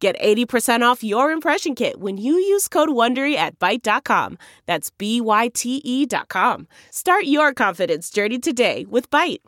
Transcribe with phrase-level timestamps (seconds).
[0.00, 4.36] Get 80% off your impression kit when you use code WONDERY at Byte.com.
[4.66, 6.68] That's B-Y-T-E dot com.
[6.90, 9.38] Start your confidence journey today with Byte.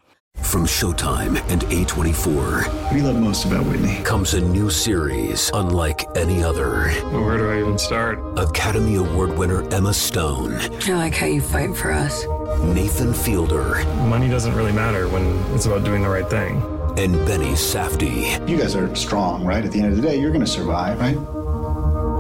[0.43, 4.01] From Showtime and A24 What do you love most about Whitney?
[4.05, 6.89] comes a new series unlike any other.
[7.11, 8.19] Where do I even start?
[8.39, 12.25] Academy Award winner Emma Stone, I like how you fight for us.
[12.63, 16.63] Nathan Fielder, Money doesn't really matter when it's about doing the right thing.
[16.99, 18.49] And Benny Safdie.
[18.49, 19.65] You guys are strong, right?
[19.65, 21.17] At the end of the day, you're going to survive, right?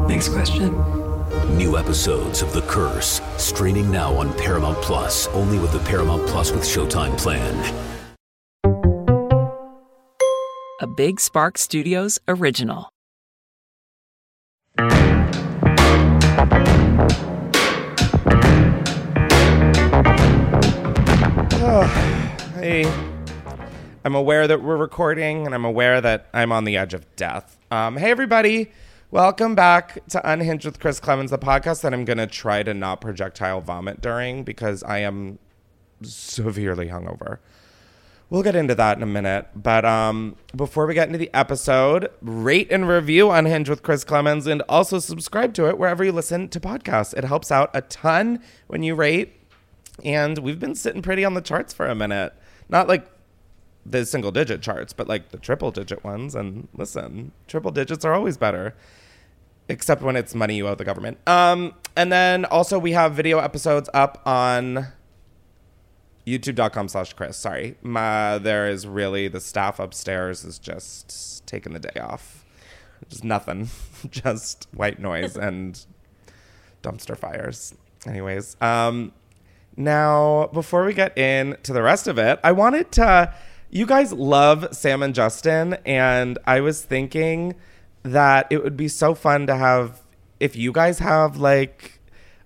[0.08, 0.72] Next question.
[1.58, 6.52] New episodes of The Curse, streaming now on Paramount Plus, only with the Paramount Plus
[6.52, 7.74] with Showtime plan.
[10.80, 12.88] A Big Spark Studios original.
[21.60, 21.82] Oh,
[22.54, 22.84] Hey,
[24.04, 27.58] I'm aware that we're recording and I'm aware that I'm on the edge of death.
[27.70, 28.70] Um, hey, everybody.
[29.10, 32.74] Welcome back to Unhinged with Chris Klemens, the podcast that I'm going to try to
[32.74, 35.38] not projectile vomit during because I am
[36.02, 37.38] severely hungover.
[38.30, 39.48] We'll get into that in a minute.
[39.56, 44.46] But um, before we get into the episode, rate and review Unhinged with Chris Klemens
[44.46, 47.16] and also subscribe to it wherever you listen to podcasts.
[47.16, 49.34] It helps out a ton when you rate.
[50.04, 52.32] And we've been sitting pretty on the charts for a minute.
[52.68, 53.08] Not like
[53.90, 56.34] the single digit charts, but like the triple digit ones.
[56.34, 58.74] And listen, triple digits are always better,
[59.68, 61.18] except when it's money you owe the government.
[61.26, 64.88] Um, and then also we have video episodes up on
[66.26, 67.36] youtube.com slash chris.
[67.36, 67.76] Sorry.
[67.82, 72.44] My there is really the staff upstairs is just taking the day off.
[73.08, 73.70] Just nothing.
[74.10, 75.84] Just white noise and
[76.82, 77.74] dumpster fires.
[78.06, 79.12] Anyways um
[79.76, 83.32] now before we get into the rest of it i wanted to
[83.70, 87.54] you guys love sam and justin and i was thinking
[88.02, 90.02] that it would be so fun to have
[90.40, 91.97] if you guys have like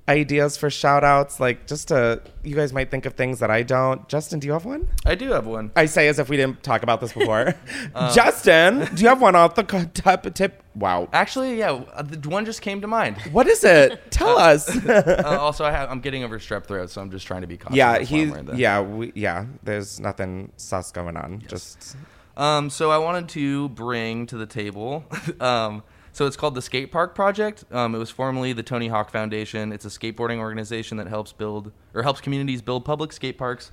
[0.09, 3.63] ideas for shout outs like just to you guys might think of things that i
[3.63, 5.71] don't justin do you have one I do have one.
[5.77, 7.55] i say as if we didn't talk about this before
[8.13, 12.29] justin do you have one off the co- tip tip wow Actually, yeah, uh, the
[12.29, 13.17] one just came to mind.
[13.33, 17.01] what is it tell us Uh, also, I have, I'm getting over strep throat, so
[17.03, 17.77] I'm just trying to be cautious.
[17.77, 21.97] yeah That's why he yeah we, yeah there's nothing sus going on just
[22.37, 25.05] Um, so I wanted to bring to the table.
[25.41, 27.65] um, so it's called the Skate Park Project.
[27.73, 29.73] Um, it was formerly the Tony Hawk Foundation.
[29.73, 33.71] It's a skateboarding organization that helps build or helps communities build public skate parks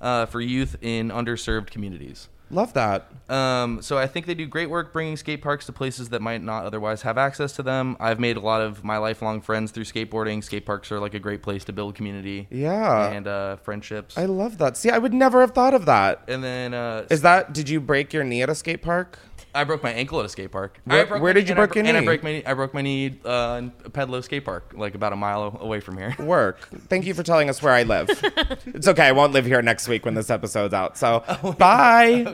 [0.00, 2.28] uh, for youth in underserved communities.
[2.50, 6.10] love that Um, so I think they do great work bringing skate parks to places
[6.10, 7.96] that might not otherwise have access to them.
[7.98, 10.44] I've made a lot of my lifelong friends through skateboarding.
[10.44, 12.46] Skate parks are like a great place to build community.
[12.50, 13.10] Yeah.
[13.10, 14.18] and uh, friendships.
[14.18, 17.22] i love that see i would never have thought of that and then uh, is
[17.22, 19.18] that did you break your knee at a skate park
[19.54, 20.80] I broke my ankle at a skate park.
[20.84, 22.42] Where- where did you I break your bro- And I broke my knee.
[22.46, 25.98] I broke my knee uh, in Pedlow Skate Park, like about a mile away from
[25.98, 26.14] here.
[26.20, 26.68] work.
[26.88, 28.08] Thank you for telling us where I live.
[28.66, 29.06] it's okay.
[29.08, 30.96] I won't live here next week when this episode's out.
[30.96, 32.24] So Oh, bye.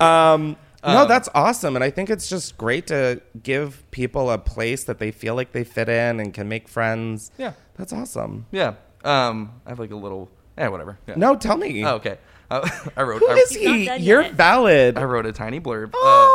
[0.00, 1.76] um, no, that's awesome.
[1.76, 5.52] And I think it's just great to give people a place that they feel like
[5.52, 7.30] they fit in and can make friends.
[7.38, 7.52] Yeah.
[7.76, 8.46] That's awesome.
[8.52, 8.74] Yeah.
[9.04, 10.30] Um, I have like a little.
[10.58, 10.98] Yeah, whatever.
[11.06, 11.14] Yeah.
[11.16, 11.84] No, tell me.
[11.84, 12.18] Oh, okay.
[12.62, 13.20] Uh, I wrote.
[13.20, 13.96] Who I, is he?
[13.96, 14.98] You're valid.
[14.98, 15.94] I wrote a tiny blurb.
[15.94, 16.30] Uh.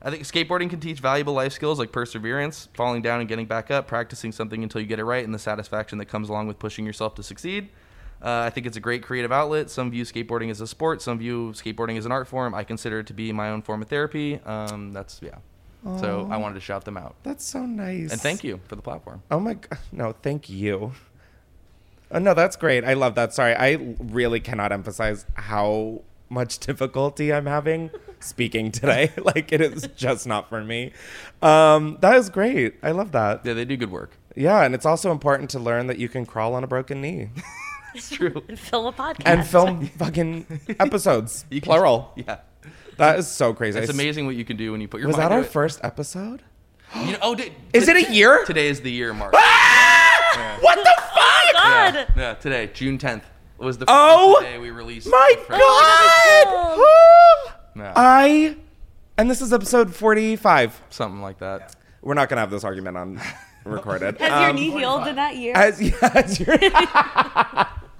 [0.00, 3.70] I think skateboarding can teach valuable life skills like perseverance, falling down and getting back
[3.70, 6.58] up, practicing something until you get it right, and the satisfaction that comes along with
[6.58, 7.70] pushing yourself to succeed.
[8.22, 9.70] Uh, I think it's a great creative outlet.
[9.70, 11.02] Some view skateboarding as a sport.
[11.02, 12.54] Some view skateboarding as an art form.
[12.54, 14.40] I consider it to be my own form of therapy.
[14.44, 15.36] Um, that's yeah.
[16.00, 17.14] So I wanted to shout them out.
[17.22, 18.10] That's so nice.
[18.10, 19.22] And thank you for the platform.
[19.30, 19.78] Oh my god.
[19.92, 20.92] No, thank you.
[22.10, 22.84] Oh, no, that's great.
[22.84, 23.34] I love that.
[23.34, 23.54] Sorry.
[23.54, 27.90] I really cannot emphasize how much difficulty I'm having
[28.20, 29.12] speaking today.
[29.22, 30.92] like it is just not for me.
[31.42, 32.74] Um, that is great.
[32.82, 33.44] I love that.
[33.44, 34.12] Yeah, they do good work.
[34.36, 37.30] Yeah, and it's also important to learn that you can crawl on a broken knee
[37.94, 38.42] It's true.
[38.48, 39.22] And film a podcast.
[39.24, 40.46] and film fucking
[40.78, 42.12] episodes, You can- plural.
[42.16, 42.38] Yeah.
[42.98, 43.78] That is so crazy.
[43.78, 45.34] It's I s- amazing what you can do when you put your Was mind that
[45.34, 45.46] our it.
[45.46, 46.42] first episode?
[47.04, 48.44] You know, oh, did, Is it a year?
[48.46, 49.34] Today is the year mark.
[49.36, 49.87] Ah!
[50.60, 51.52] What the fuck?
[51.54, 51.94] God.
[51.94, 53.22] Yeah, yeah, today, June 10th,
[53.58, 55.08] was the Oh, first day we released.
[55.08, 56.78] My the first- God!
[57.76, 58.56] Yeah, I,
[59.16, 60.80] and this is episode 45.
[60.90, 61.74] something like that.
[62.02, 63.20] We're not going to have this argument on
[63.64, 64.18] recorded.
[64.18, 65.54] Has your Um, knee healed in that year?
[65.56, 66.56] As, yeah, as your,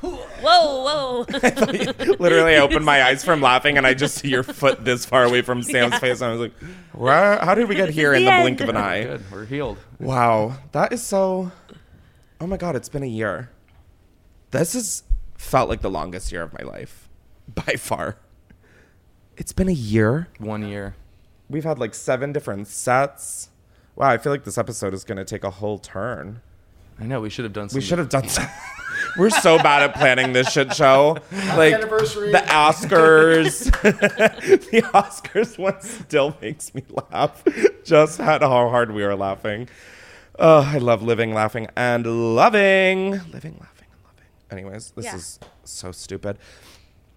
[0.00, 1.26] whoa, whoa.
[2.18, 5.24] literally, I opened my eyes from laughing, and I just see your foot this far
[5.24, 5.98] away from Sam's Yeah.
[5.98, 6.52] face, and I was like,
[6.92, 9.44] Where, "How did we get here in the The blink of an eye?" Good, we're
[9.46, 9.78] healed.
[10.00, 11.50] Wow, that is so.
[12.40, 13.50] Oh my god, it's been a year.
[14.50, 15.02] This has
[15.36, 17.08] felt like the longest year of my life,
[17.54, 18.16] by far.
[19.36, 20.28] It's been a year.
[20.38, 20.94] One year.
[21.48, 23.50] We've had like seven different sets.
[23.96, 26.40] Wow, I feel like this episode is going to take a whole turn.
[27.00, 27.76] I know, we should have done some.
[27.76, 28.28] We should have done.
[28.28, 28.48] Some-
[29.16, 31.16] We're so bad at planning this shit show.
[31.32, 33.64] Like the Oscars.
[34.70, 37.42] the Oscars one still makes me laugh.
[37.84, 39.68] Just at how hard we were laughing.
[40.38, 42.06] Oh, I love living, laughing, and
[42.36, 43.10] loving.
[43.10, 44.26] Living, laughing, and loving.
[44.50, 45.16] Anyways, this Yeah.
[45.16, 46.38] is so stupid.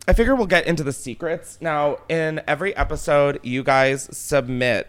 [0.08, 1.60] I figure we'll get into the secrets.
[1.62, 4.88] Now, in every episode, you guys submit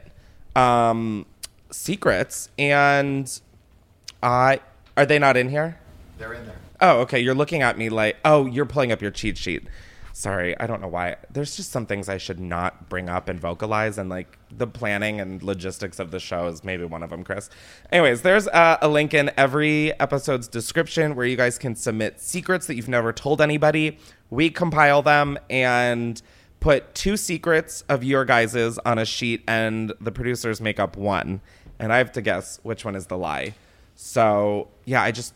[0.56, 1.26] um,
[1.70, 3.40] secrets, and
[4.22, 4.60] I
[4.96, 5.78] are they not in here?
[6.18, 6.56] They're in there.
[6.80, 7.18] Oh, okay.
[7.20, 9.64] You're looking at me like, oh, you're pulling up your cheat sheet.
[10.14, 11.16] Sorry, I don't know why.
[11.30, 15.20] There's just some things I should not bring up and vocalize, and like the planning
[15.20, 17.48] and logistics of the show is maybe one of them, Chris.
[17.90, 22.66] Anyways, there's uh, a link in every episode's description where you guys can submit secrets
[22.66, 23.98] that you've never told anybody.
[24.28, 26.20] We compile them and
[26.60, 31.40] put two secrets of your guys's on a sheet, and the producers make up one,
[31.78, 33.54] and I have to guess which one is the lie.
[33.94, 35.32] So yeah, I just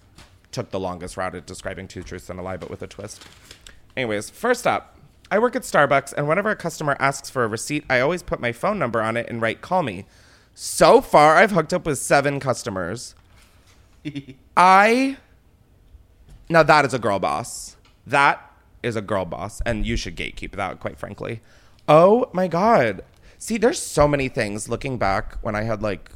[0.52, 3.26] took the longest route at describing two truths and a lie, but with a twist.
[3.96, 4.98] Anyways, first up,
[5.30, 8.40] I work at Starbucks, and whenever a customer asks for a receipt, I always put
[8.40, 10.04] my phone number on it and write "call me."
[10.54, 13.14] So far, I've hooked up with seven customers.
[14.56, 15.16] I
[16.48, 17.76] now that is a girl boss.
[18.06, 18.40] That
[18.82, 21.40] is a girl boss, and you should gatekeep that, quite frankly.
[21.88, 23.02] Oh my god!
[23.38, 24.68] See, there's so many things.
[24.68, 26.10] Looking back, when I had like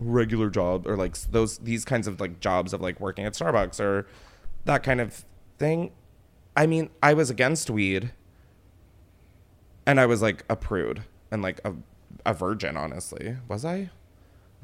[0.00, 3.78] regular job or like those these kinds of like jobs of like working at Starbucks
[3.78, 4.06] or
[4.64, 5.24] that kind of
[5.58, 5.92] thing.
[6.56, 8.12] I mean, I was against weed
[9.86, 11.74] and I was like a prude and like a,
[12.26, 13.36] a virgin, honestly.
[13.48, 13.90] Was I?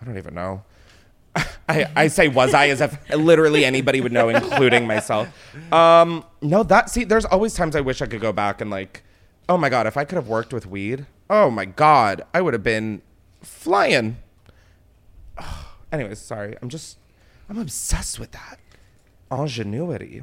[0.01, 0.65] I don't even know.
[1.69, 5.29] I, I say was I as if literally anybody would know, including myself.
[5.73, 9.03] Um, no, that see, there's always times I wish I could go back and like,
[9.49, 12.55] oh my god, if I could have worked with weed, oh my god, I would
[12.55, 13.03] have been
[13.43, 14.19] flying.
[15.93, 16.57] Anyways, sorry.
[16.61, 16.99] I'm just,
[17.49, 18.59] I'm obsessed with that
[19.31, 20.23] ingenuity.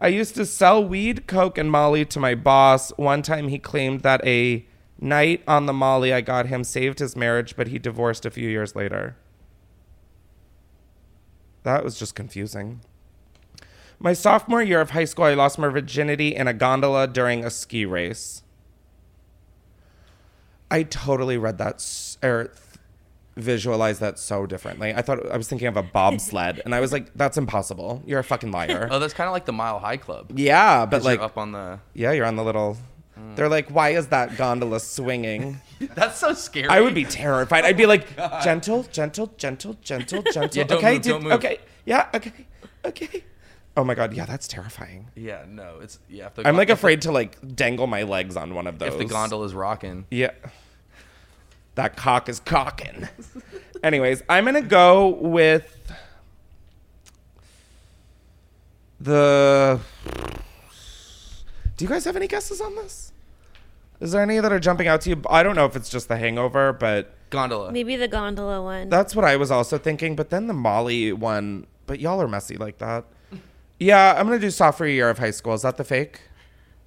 [0.00, 2.90] I used to sell weed, coke, and Molly to my boss.
[2.96, 4.66] One time he claimed that a
[5.00, 8.48] night on the Molly I got him saved his marriage, but he divorced a few
[8.48, 9.16] years later.
[11.62, 12.80] That was just confusing.
[13.98, 17.50] My sophomore year of high school, I lost my virginity in a gondola during a
[17.50, 18.42] ski race.
[20.70, 22.52] I totally read that or
[23.36, 24.94] visualized that so differently.
[24.94, 28.02] I thought I was thinking of a bobsled, and I was like, "That's impossible.
[28.06, 30.32] You're a fucking liar." Oh, that's kind of like the Mile High Club.
[30.38, 31.80] yeah, but like up on the.
[31.94, 32.76] yeah, you're on the little.
[33.18, 33.36] Mm.
[33.36, 35.60] They're like, "Why is that gondola swinging?"
[35.94, 36.68] That's so scary.
[36.68, 37.64] I would be terrified.
[37.64, 41.32] I'd be like, oh "Gentle, gentle, gentle, gentle, gentle." Yeah, don't okay, move, don't move.
[41.32, 42.32] okay, yeah, okay,
[42.84, 43.24] okay.
[43.76, 45.10] Oh my god, yeah, that's terrifying.
[45.16, 46.26] Yeah, no, it's yeah.
[46.26, 48.78] If the I'm like if the- afraid to like dangle my legs on one of
[48.78, 48.92] those.
[48.92, 50.06] if the gondola is rocking.
[50.10, 50.30] Yeah.
[51.74, 53.08] That cock is cocking.
[53.82, 55.92] Anyways, I'm going to go with
[59.00, 59.80] the.
[61.76, 63.12] Do you guys have any guesses on this?
[64.00, 65.22] Is there any that are jumping out to you?
[65.28, 67.72] I don't know if it's just the hangover, but Gondola.
[67.72, 68.88] Maybe the gondola one.
[68.88, 70.14] that's what I was also thinking.
[70.14, 73.04] But then the Molly one, but y'all are messy like that.
[73.80, 75.54] Yeah, I'm going to do sophomore year of high school.
[75.54, 76.20] Is that the fake?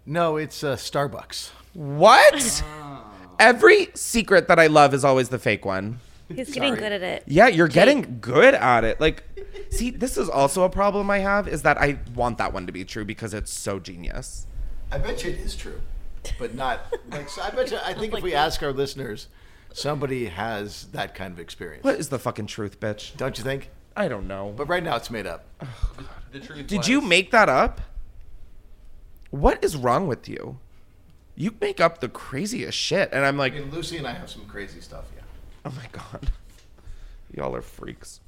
[0.06, 1.50] No, it's uh, Starbucks.
[1.74, 2.64] What?
[3.40, 6.00] Every secret that I love is always the fake one.
[6.34, 7.24] He's getting good at it.
[7.26, 9.00] Yeah, you're getting good at it.
[9.00, 9.24] Like,
[9.70, 12.74] see, this is also a problem I have is that I want that one to
[12.74, 14.46] be true because it's so genius.
[14.92, 15.80] I bet you it is true,
[16.38, 17.30] but not like.
[17.30, 17.78] So I bet you.
[17.84, 19.28] I think if we ask our listeners,
[19.74, 21.84] somebody has that kind of experience.
[21.84, 23.16] What is the fucking truth, bitch?
[23.16, 23.70] Don't you think?
[23.96, 24.54] I don't know.
[24.56, 25.46] But right now it's made up.
[26.32, 27.82] The truth Did you make that up?
[29.30, 30.60] What is wrong with you?
[31.38, 33.10] You make up the craziest shit.
[33.14, 35.06] And I'm like, I mean, Lucy and I have some crazy stuff.
[35.16, 35.22] Yeah.
[35.66, 36.32] oh my God.
[37.34, 38.20] Y'all are freaks.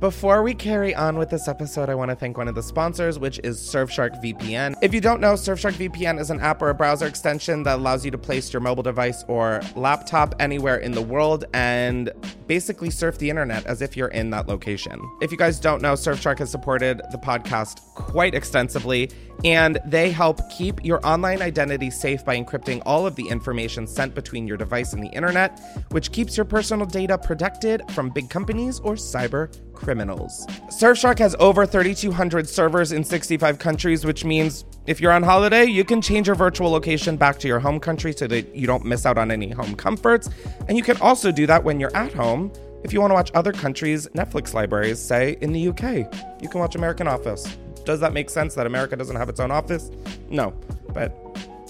[0.00, 3.18] Before we carry on with this episode, I want to thank one of the sponsors,
[3.18, 4.74] which is Surfshark VPN.
[4.80, 8.02] If you don't know, Surfshark VPN is an app or a browser extension that allows
[8.02, 12.10] you to place your mobile device or laptop anywhere in the world and
[12.46, 14.98] basically surf the internet as if you're in that location.
[15.20, 19.10] If you guys don't know, Surfshark has supported the podcast quite extensively,
[19.44, 24.14] and they help keep your online identity safe by encrypting all of the information sent
[24.14, 28.80] between your device and the internet, which keeps your personal data protected from big companies
[28.80, 30.46] or cyber criminals.
[30.68, 35.84] Surfshark has over 3,200 servers in 65 countries, which means if you're on holiday, you
[35.84, 39.06] can change your virtual location back to your home country so that you don't miss
[39.06, 40.28] out on any home comforts.
[40.68, 42.52] And you can also do that when you're at home.
[42.84, 46.60] If you want to watch other countries' Netflix libraries, say in the UK, you can
[46.60, 47.56] watch American Office.
[47.84, 49.90] Does that make sense that America doesn't have its own office?
[50.28, 50.54] No,
[50.92, 51.14] but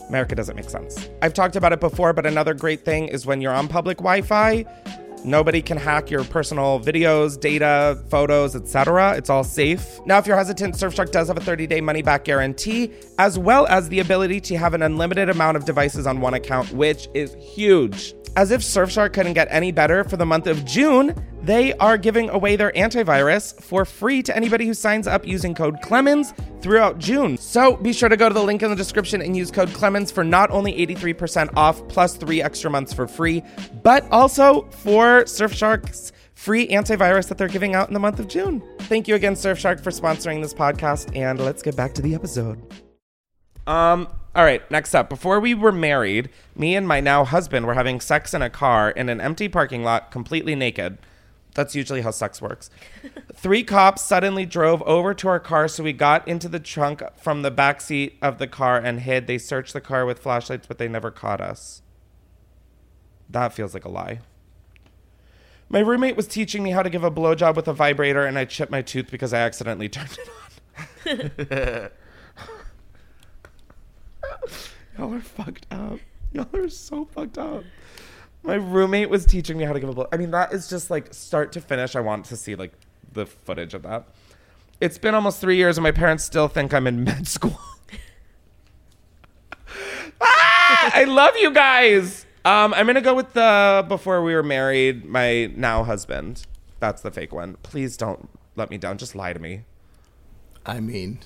[0.08, 1.08] America doesn't make sense.
[1.22, 4.22] I've talked about it before, but another great thing is when you're on public Wi
[4.22, 4.64] Fi,
[5.24, 9.14] Nobody can hack your personal videos, data, photos, etc.
[9.16, 10.00] It's all safe.
[10.06, 14.00] Now, if you're hesitant, Surfshark does have a 30-day money-back guarantee, as well as the
[14.00, 18.14] ability to have an unlimited amount of devices on one account, which is huge.
[18.36, 22.28] As if Surfshark couldn't get any better, for the month of June, they are giving
[22.30, 27.36] away their antivirus for free to anybody who signs up using code Klemens throughout June.
[27.38, 30.12] So be sure to go to the link in the description and use code Klemens
[30.12, 33.42] for not only 83% off plus three extra months for free,
[33.82, 38.62] but also for Surfshark's free antivirus that they're giving out in the month of June.
[38.80, 42.62] Thank you again, Surfshark, for sponsoring this podcast, and let's get back to the episode.
[43.66, 45.08] Um, all right, next up.
[45.08, 48.90] Before we were married, me and my now husband were having sex in a car
[48.90, 50.98] in an empty parking lot, completely naked.
[51.54, 52.70] That's usually how sex works.
[53.34, 57.42] Three cops suddenly drove over to our car, so we got into the trunk from
[57.42, 59.26] the back seat of the car and hid.
[59.26, 61.82] They searched the car with flashlights, but they never caught us.
[63.28, 64.20] That feels like a lie.
[65.68, 68.44] My roommate was teaching me how to give a blowjob with a vibrator, and I
[68.44, 70.18] chipped my tooth because I accidentally turned
[71.06, 71.90] it on.
[74.98, 76.00] Y'all are fucked up.
[76.32, 77.64] Y'all are so fucked up.
[78.42, 80.08] My roommate was teaching me how to give a blow.
[80.12, 81.94] I mean, that is just like start to finish.
[81.94, 82.72] I want to see like
[83.12, 84.08] the footage of that.
[84.80, 87.60] It's been almost three years, and my parents still think I'm in med school.
[90.20, 92.24] ah, I love you guys.
[92.44, 96.46] Um, I'm gonna go with the before we were married, my now husband.
[96.78, 97.58] That's the fake one.
[97.62, 98.96] Please don't let me down.
[98.96, 99.64] Just lie to me.
[100.64, 101.18] I mean,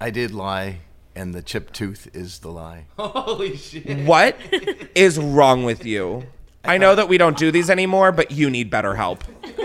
[0.00, 0.78] I did lie,
[1.14, 2.86] and the chipped tooth is the lie.
[2.98, 4.06] Holy shit.
[4.06, 4.38] What
[4.94, 6.24] is wrong with you?
[6.64, 9.24] I know that we don't do these anymore, but you need better help.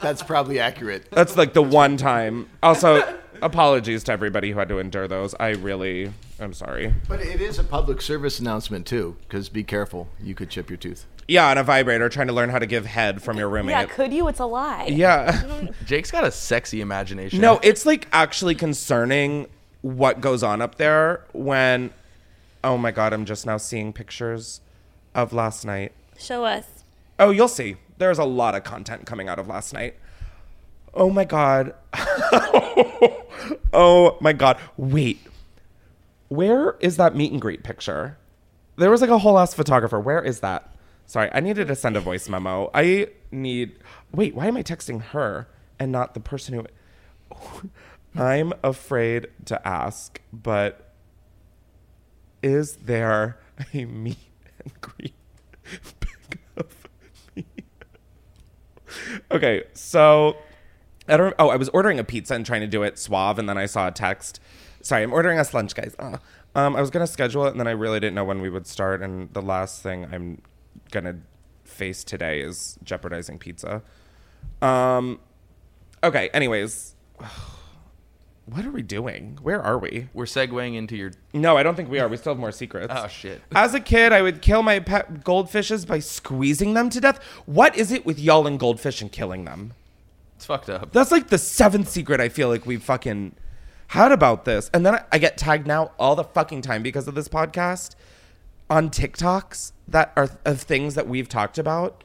[0.00, 1.10] That's probably accurate.
[1.10, 2.48] That's like the one time.
[2.62, 3.02] Also,
[3.42, 5.34] apologies to everybody who had to endure those.
[5.40, 6.94] I really, I'm sorry.
[7.08, 10.76] But it is a public service announcement too, because be careful, you could chip your
[10.76, 11.06] tooth.
[11.28, 13.70] Yeah, on a vibrator, trying to learn how to give head from your roommate.
[13.70, 14.28] Yeah, could you?
[14.28, 14.86] It's a lie.
[14.86, 15.68] Yeah.
[15.84, 17.40] Jake's got a sexy imagination.
[17.40, 19.46] No, it's like actually concerning
[19.82, 21.92] what goes on up there when.
[22.62, 24.60] Oh my god, I'm just now seeing pictures
[25.16, 25.92] of last night.
[26.18, 26.84] Show us.
[27.18, 27.76] Oh, you'll see.
[27.98, 29.96] There's a lot of content coming out of last night.
[30.94, 31.74] Oh my god.
[33.72, 34.58] oh my god.
[34.76, 35.18] Wait.
[36.28, 38.18] Where is that meet and greet picture?
[38.76, 39.98] There was like a whole ass photographer.
[39.98, 40.70] Where is that?
[41.06, 42.70] Sorry, I needed to send a voice memo.
[42.74, 43.78] I need.
[44.12, 47.70] Wait, why am I texting her and not the person who.
[48.18, 50.94] I'm afraid to ask, but
[52.42, 53.38] is there
[53.74, 54.16] a meet
[54.98, 55.14] me?
[59.30, 60.36] okay, so
[61.08, 61.34] I don't.
[61.38, 63.66] Oh, I was ordering a pizza and trying to do it suave, and then I
[63.66, 64.40] saw a text.
[64.82, 65.94] Sorry, I'm ordering us lunch, guys.
[65.98, 66.18] Uh,
[66.54, 68.66] um, I was gonna schedule it, and then I really didn't know when we would
[68.66, 69.02] start.
[69.02, 70.42] And the last thing I'm
[70.90, 71.18] gonna
[71.64, 73.82] face today is jeopardizing pizza.
[74.62, 75.20] Um,
[76.02, 76.28] okay.
[76.32, 76.94] Anyways,
[78.46, 79.38] what are we doing?
[79.42, 80.08] Where are we?
[80.14, 81.10] We're segueing into your.
[81.34, 82.06] No, I don't think we are.
[82.06, 82.92] We still have more secrets.
[82.96, 83.42] Oh shit.
[83.54, 87.22] As a kid, I would kill my pet goldfishes by squeezing them to death.
[87.46, 89.72] What is it with y'all and goldfish and killing them?
[90.36, 90.92] It's fucked up.
[90.92, 93.34] That's like the seventh secret I feel like we've fucking
[93.88, 94.70] had about this.
[94.72, 97.96] And then I, I get tagged now all the fucking time because of this podcast
[98.70, 102.04] on TikToks that are of things that we've talked about.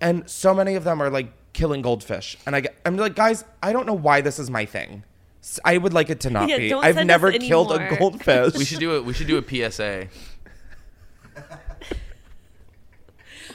[0.00, 2.36] And so many of them are like killing goldfish.
[2.46, 5.02] And I get, I'm like, guys, I don't know why this is my thing.
[5.44, 6.68] S- I would like it to not Yeah, be.
[6.70, 7.98] don't I've send never us killed a anymore.
[7.98, 8.54] goldfish.
[8.58, 9.04] We should do it.
[9.04, 10.08] We should do a PSA.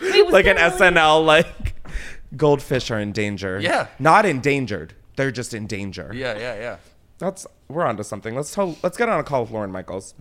[0.02, 1.76] Wait, was like an there really- SNL like
[2.38, 3.60] goldfish are in danger.
[3.60, 3.88] Yeah.
[3.98, 4.94] Not endangered.
[5.16, 6.12] They're just in danger.
[6.14, 6.78] Yeah, yeah, yeah.
[7.18, 8.36] That's we're onto something.
[8.36, 10.14] Let's tell, let's get on a call with Lorne Michaels.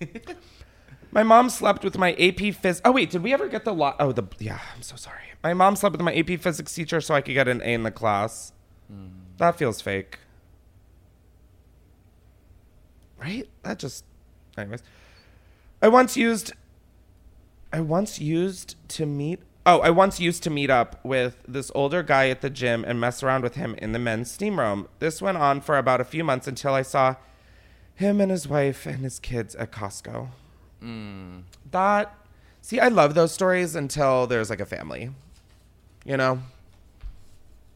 [1.12, 2.80] My mom slept with my AP Phys.
[2.84, 3.96] Oh wait, did we ever get the lot?
[3.98, 4.60] Oh, the yeah.
[4.76, 5.18] I'm so sorry.
[5.42, 7.82] My mom slept with my AP Physics teacher so I could get an A in
[7.82, 8.52] the class.
[8.88, 9.08] Hmm.
[9.38, 10.18] That feels fake,
[13.20, 13.48] right?
[13.62, 14.04] That just,
[14.56, 14.82] anyways.
[15.82, 16.52] I once used.
[17.72, 19.40] I once used to meet.
[19.64, 22.98] Oh, I once used to meet up with this older guy at the gym and
[22.98, 24.88] mess around with him in the men's steam room.
[24.98, 27.16] This went on for about a few months until I saw
[27.94, 30.28] him and his wife and his kids at Costco.
[30.80, 31.40] Hmm.
[31.70, 32.14] That
[32.62, 35.10] see, I love those stories until there's like a family.
[36.04, 36.40] You know?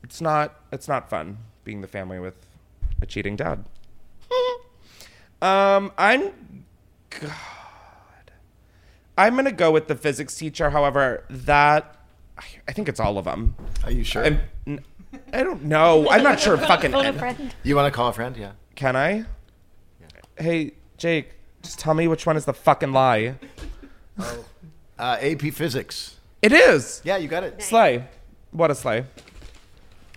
[0.03, 2.35] It's not it's not fun being the family with
[3.01, 3.65] a cheating dad.
[5.45, 6.33] Um, I'm
[7.21, 7.31] God.
[9.17, 10.71] I'm gonna go with the physics teacher.
[10.71, 11.97] However, that
[12.67, 13.55] I think it's all of them.
[13.85, 14.25] Are you sure?
[14.25, 14.85] I'm, n-
[15.33, 16.09] I don't know.
[16.11, 16.57] I'm not sure.
[16.57, 16.93] Fucking.
[16.93, 17.55] Phone a friend.
[17.63, 18.37] You want to call a friend?
[18.37, 18.53] Yeah.
[18.75, 19.19] Can I?
[19.19, 19.25] Yeah.
[20.37, 21.33] Hey, Jake,
[21.63, 23.37] just tell me which one is the fucking lie.
[24.19, 24.45] Oh.
[24.99, 26.17] Uh, AP Physics.
[26.43, 27.01] It is.
[27.05, 27.63] Yeah, you got it.
[27.63, 28.05] Slay.
[28.51, 29.05] What a slay.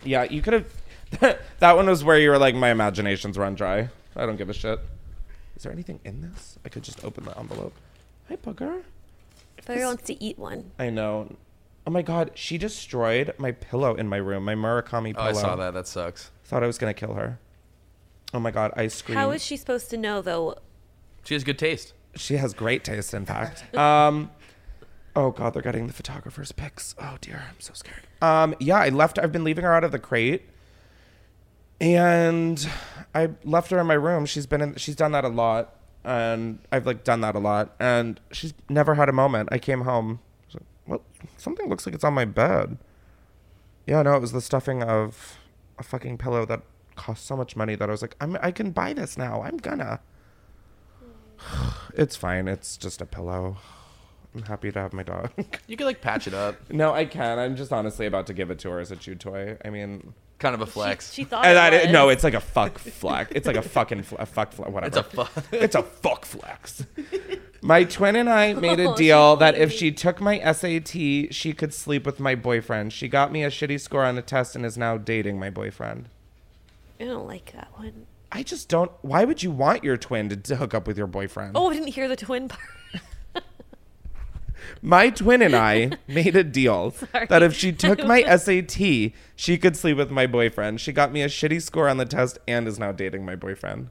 [0.04, 1.38] Yeah, you could have.
[1.60, 3.90] that one was where you were like, my imaginations run dry.
[4.16, 4.80] I don't give a shit.
[5.58, 6.60] Is there anything in this?
[6.64, 7.74] I could just open the envelope.
[8.30, 8.84] Hi, Booger.
[9.66, 10.70] Booger wants to eat one.
[10.78, 11.36] I know.
[11.88, 15.30] Oh my god, she destroyed my pillow in my room, my Murakami Oh, pillow.
[15.30, 15.74] I saw that.
[15.74, 16.30] That sucks.
[16.46, 17.40] Thought I was gonna kill her.
[18.36, 19.18] Oh my god, I screamed.
[19.20, 20.58] How is she supposed to know though?
[21.24, 21.94] She has good taste.
[22.16, 23.64] She has great taste, in fact.
[23.76, 24.30] Um,
[25.16, 26.94] oh god, they're getting the photographer's pics.
[27.02, 28.04] Oh dear, I'm so scared.
[28.22, 29.18] Um, yeah, I left.
[29.18, 30.44] I've been leaving her out of the crate,
[31.80, 32.70] and
[33.14, 34.26] I left her in my room.
[34.26, 34.76] She's been in.
[34.76, 38.96] She's done that a lot, and I've like done that a lot, and she's never
[38.96, 39.50] had a moment.
[39.52, 40.20] I came home.
[40.22, 41.02] I was like, well,
[41.38, 42.78] something looks like it's on my bed.
[43.86, 45.38] Yeah, no, it was the stuffing of
[45.80, 46.62] a fucking pillow that
[46.96, 49.42] cost so much money that I was like, I'm, I can buy this now.
[49.42, 50.00] I'm gonna.
[51.94, 52.48] It's fine.
[52.48, 53.58] It's just a pillow.
[54.36, 55.32] I'm happy to have my dog.
[55.66, 56.58] You could like patch it up.
[56.70, 57.40] no, I can.
[57.40, 59.58] I'm just honestly about to give it to her as a chew toy.
[59.66, 61.14] I mean, Kind of a flex.
[61.14, 61.92] She thought and it that was.
[61.94, 63.32] no, it's like a fuck flex.
[63.34, 64.72] It's like a fucking fl- a fuck flex.
[64.72, 64.88] Whatever.
[64.88, 65.32] It's a fuck.
[65.52, 66.86] it's a fuck flex.
[67.62, 70.90] My twin and I made a Oh, deal she's that if she took my SAT,
[71.34, 72.94] she could sleep with my boyfriend.
[72.94, 76.08] She got me a shitty score on the test and is now dating my boyfriend.
[77.00, 78.06] I don't like that one.
[78.32, 78.92] I just don't.
[79.02, 81.54] Why would you want your twin to, to hook up with your boyfriend?
[81.56, 82.62] Oh, I didn't hear the twin part.
[84.82, 87.28] My twin and I made a deal Sorry.
[87.28, 90.82] that if she took my SAT, she could sleep with my boyfriend.
[90.82, 93.90] She got me a shitty score on the test and is now dating my boyfriend.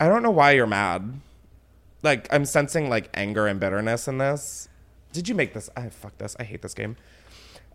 [0.00, 1.20] I don't know why you're mad.
[2.02, 4.68] Like I'm sensing like anger and bitterness in this.
[5.12, 5.70] Did you make this?
[5.76, 6.36] I fuck this.
[6.38, 6.96] I hate this game.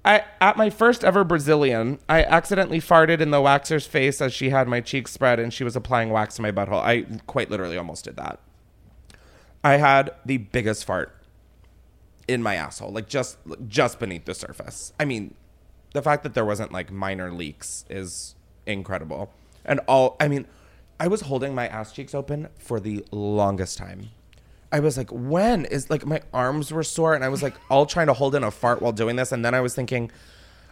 [0.05, 4.49] I at my first ever Brazilian, I accidentally farted in the waxer's face as she
[4.49, 6.81] had my cheeks spread and she was applying wax to my butthole.
[6.81, 8.39] I quite literally almost did that.
[9.63, 11.15] I had the biggest fart
[12.27, 14.93] in my asshole, like just just beneath the surface.
[14.99, 15.33] I mean,
[15.93, 19.31] the fact that there wasn't like minor leaks is incredible.
[19.65, 20.45] And all I mean,
[20.99, 24.09] I was holding my ass cheeks open for the longest time.
[24.71, 27.85] I was like, when is like my arms were sore and I was like all
[27.85, 30.11] trying to hold in a fart while doing this and then I was thinking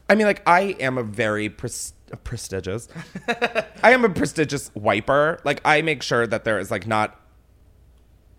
[0.07, 2.87] I mean like I am a very pres- prestigious
[3.83, 5.39] I am a prestigious wiper.
[5.43, 7.19] Like I make sure that there is like not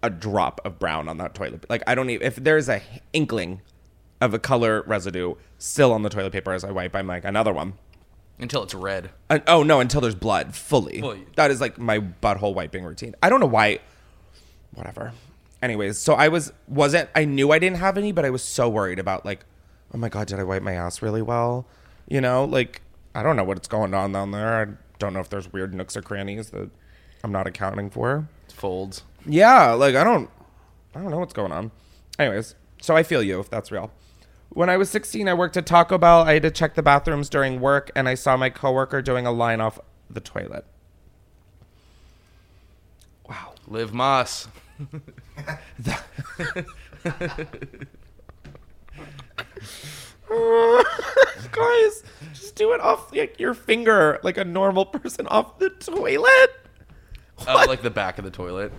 [0.02, 1.64] a drop of brown on that toilet.
[1.68, 2.82] Like I don't even if there's a
[3.12, 3.60] inkling
[4.20, 7.52] of a color residue still on the toilet paper as I wipe, I'm like another
[7.52, 7.74] one.
[8.38, 9.10] Until it's red.
[9.28, 11.00] And, oh no, until there's blood fully.
[11.00, 11.26] Fully.
[11.36, 13.14] That is like my butthole wiping routine.
[13.22, 13.80] I don't know why.
[14.74, 15.12] Whatever.
[15.60, 18.68] Anyways, so I was wasn't I knew I didn't have any, but I was so
[18.68, 19.44] worried about like,
[19.92, 21.66] oh my god, did I wipe my ass really well?
[22.08, 22.82] You know, like
[23.14, 24.62] I don't know what's going on down there.
[24.62, 24.66] I
[25.00, 26.70] don't know if there's weird nooks or crannies that
[27.24, 28.28] I'm not accounting for.
[28.54, 29.02] Folds.
[29.26, 30.30] Yeah, like I don't
[30.94, 31.70] I don't know what's going on.
[32.18, 33.92] Anyways, so I feel you if that's real.
[34.50, 36.22] When I was 16, I worked at Taco Bell.
[36.22, 39.32] I had to check the bathrooms during work and I saw my coworker doing a
[39.32, 39.78] line off
[40.08, 40.64] the toilet.
[43.28, 43.54] Wow.
[43.66, 44.48] Live Más.
[51.52, 52.02] Guys,
[52.34, 56.50] just do it off like your finger like a normal person off the toilet.
[57.46, 58.72] Oh, like the back of the toilet.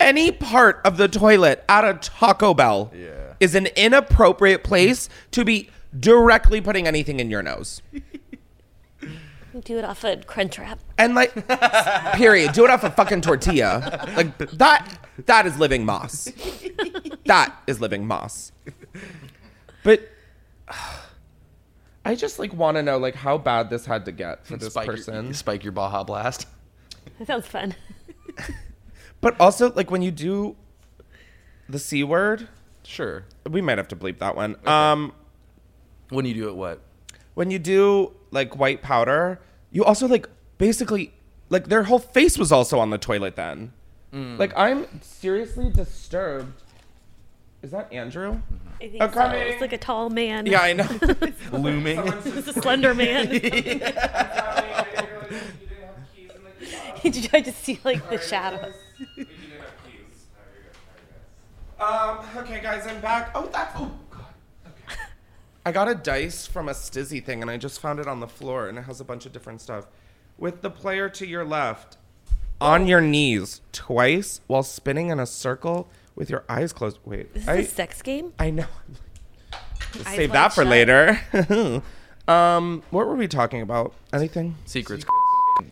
[0.00, 3.34] Any part of the toilet at a Taco Bell Yeah.
[3.40, 7.82] is an inappropriate place to be directly putting anything in your nose.
[9.64, 10.78] Do it off a crunch wrap.
[10.98, 11.34] And like,
[12.14, 12.52] period.
[12.52, 14.06] Do it off a fucking tortilla.
[14.16, 14.86] Like that.
[15.26, 16.32] That is living más.
[17.24, 18.52] That is living más.
[19.82, 20.08] But
[22.04, 24.74] I just like want to know like how bad this had to get for this
[24.74, 25.24] spike person.
[25.26, 26.46] Your, spike your Baja Blast.
[27.18, 27.74] That sounds fun.
[29.20, 30.56] But also, like when you do
[31.68, 32.48] the c word,
[32.84, 33.24] Sure.
[33.50, 34.56] we might have to bleep that one.
[34.66, 35.12] Um,
[36.10, 36.80] When you do it, what?
[37.34, 39.38] when you do like white powder,
[39.70, 40.28] you also like
[40.58, 41.12] basically
[41.50, 43.72] like their whole face was also on the toilet then.
[44.12, 44.38] Mm.
[44.38, 46.62] Like I'm seriously disturbed.
[47.62, 48.40] Is that Andrew?
[48.80, 49.08] I think so.
[49.08, 49.40] coming.
[49.40, 50.46] It's like a tall man.
[50.46, 50.88] Yeah, I know.
[51.52, 51.98] Looming.
[52.24, 53.28] it's a slender man.
[57.02, 58.74] Did you try to see like the shadows?
[61.80, 63.30] Um, okay, guys, I'm back.
[63.34, 63.72] Oh, that's.
[63.76, 64.24] Oh, God.
[64.66, 65.00] Okay.
[65.64, 68.26] I got a dice from a Stiiizy thing and I just found it on the
[68.26, 69.86] floor and it has a bunch of different stuff.
[70.38, 71.96] With the player to your left,
[72.60, 76.98] on your knees twice while spinning in a circle with your eyes closed.
[77.04, 77.28] Wait.
[77.34, 78.32] Is this I, a sex game?
[78.38, 78.66] I know.
[80.04, 80.70] Eyes Save that for shut.
[80.70, 81.20] later.
[82.28, 83.94] um, what were we talking about?
[84.12, 84.56] Anything?
[84.64, 85.04] Secrets.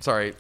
[0.01, 0.35] Sorry.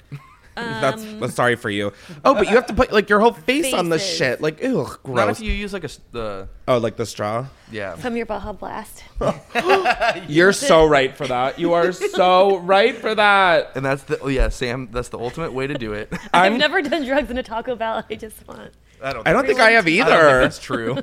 [0.56, 1.92] That's, Um, that's sorry for you.
[2.24, 4.16] Oh, but you have to put like your whole face on the Faces.
[4.16, 4.40] shit.
[4.40, 5.38] Like, ew, Not gross.
[5.38, 7.46] if you use like a s- the oh, like the straw.
[7.70, 7.94] yeah.
[7.96, 9.04] From your Baja Blast.
[10.28, 11.58] You're so right for that.
[11.58, 13.72] You are so right for that.
[13.76, 14.88] And that's the oh yeah, Sam.
[14.92, 16.08] That's the ultimate way to do it.
[16.32, 18.04] I've I'm- never done drugs in a Taco Bell.
[18.08, 18.72] I just want.
[19.02, 19.28] I don't.
[19.28, 20.10] I don't think I have I either.
[20.10, 20.98] don't think that's true.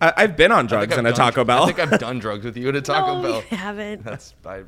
[0.00, 1.64] I, I've been on drugs in a done- Taco Bell.
[1.64, 3.42] I think I've done drugs with you at a Taco no, Bell.
[3.50, 4.04] you haven't.
[4.04, 4.62] That's I,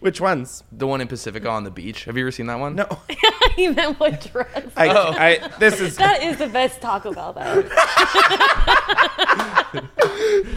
[0.00, 0.62] Which ones?
[0.70, 2.04] the one in Pacifica on the beach.
[2.04, 2.76] Have you ever seen that one?
[2.76, 2.86] No.
[3.58, 4.72] you meant what drugs?
[4.76, 5.14] I, Oh.
[5.18, 7.62] I this is that is the best Taco Bell though.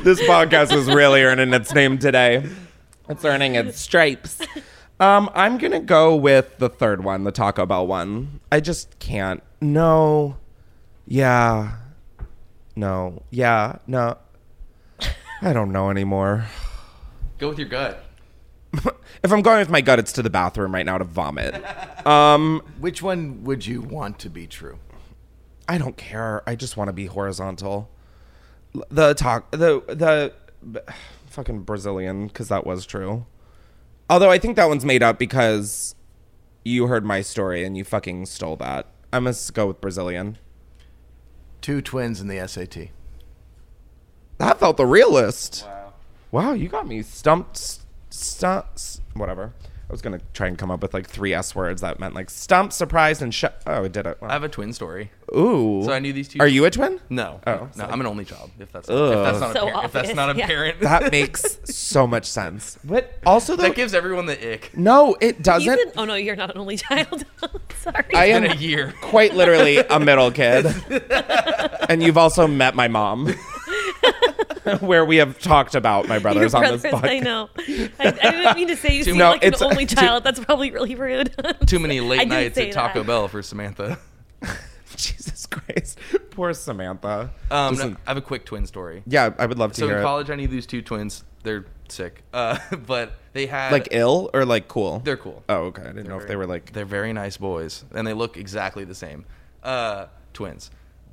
[0.03, 2.45] this podcast is really earning its name today.
[3.09, 4.39] It's earning its stripes.
[4.99, 8.39] Um, I'm gonna go with the third one, the Taco Bell one.
[8.51, 9.41] I just can't.
[9.59, 10.37] No.
[11.07, 11.77] Yeah.
[12.81, 13.21] No.
[13.29, 13.77] Yeah.
[13.85, 14.17] No.
[15.43, 16.47] I don't know anymore.
[17.37, 18.03] Go with your gut.
[19.23, 21.53] If I'm going with my gut, it's to the bathroom right now to vomit.
[22.07, 24.79] Um, Which one would you want to be true?
[25.67, 26.41] I don't care.
[26.47, 27.91] I just want to be horizontal.
[28.89, 30.83] The talk, the the
[31.27, 33.27] fucking Brazilian, because that was true.
[34.09, 35.93] Although I think that one's made up because
[36.65, 38.87] you heard my story and you fucking stole that.
[39.13, 40.39] I must go with Brazilian.
[41.61, 42.89] Two twins in the SAT.
[44.39, 45.65] That felt the realist.
[45.65, 45.93] Wow.
[46.31, 47.79] Wow, you got me stumped.
[48.09, 48.99] Stumped.
[49.13, 49.53] Whatever.
[49.91, 52.29] I was gonna try and come up with like three S words that meant like
[52.29, 53.61] stump, surprised, and shut.
[53.67, 54.17] Oh, it did it.
[54.21, 55.11] I have a twin story.
[55.35, 55.81] Ooh.
[55.83, 56.39] So I knew these two.
[56.39, 57.01] Are you a twin?
[57.09, 57.41] No.
[57.45, 57.69] Oh, no.
[57.73, 57.91] sorry.
[57.91, 58.51] I'm an only child.
[58.57, 59.11] If that's Ugh.
[59.11, 60.47] if that's not So a par- if that's not a yeah.
[60.47, 60.79] parent.
[60.79, 62.79] That makes so much sense.
[62.85, 64.77] But also, though, that gives everyone the ick.
[64.77, 65.77] no, it doesn't.
[65.77, 67.25] an, oh no, you're not an only child.
[67.81, 68.15] Sorry.
[68.15, 68.93] I am a year.
[69.01, 70.67] quite literally a middle kid.
[71.89, 73.35] and you've also met my mom,
[74.79, 77.09] where we have talked about my Your brothers on this brothers, podcast.
[77.09, 77.49] I know.
[77.57, 80.23] I, I didn't mean to say you seem No, like an it's- only too- child.
[80.23, 81.33] That's probably really rude.
[81.67, 83.07] Too many late nights say at Taco that.
[83.07, 83.97] Bell for Samantha.
[84.97, 85.97] Jesus Christ,
[86.31, 87.31] poor Samantha.
[87.49, 89.03] Um, no, I have a quick twin story.
[89.07, 90.05] yeah, I would love to So hear in it.
[90.05, 91.23] college, I knew these two twins.
[91.43, 94.99] They're sick, uh, but they had Like ill or like cool?
[94.99, 95.43] They're cool.
[95.49, 95.83] Oh, okay.
[95.83, 96.73] I didn't know if they were like.
[96.73, 99.25] They're very nice boys, and they look exactly the same.
[99.63, 100.69] Uh, twins.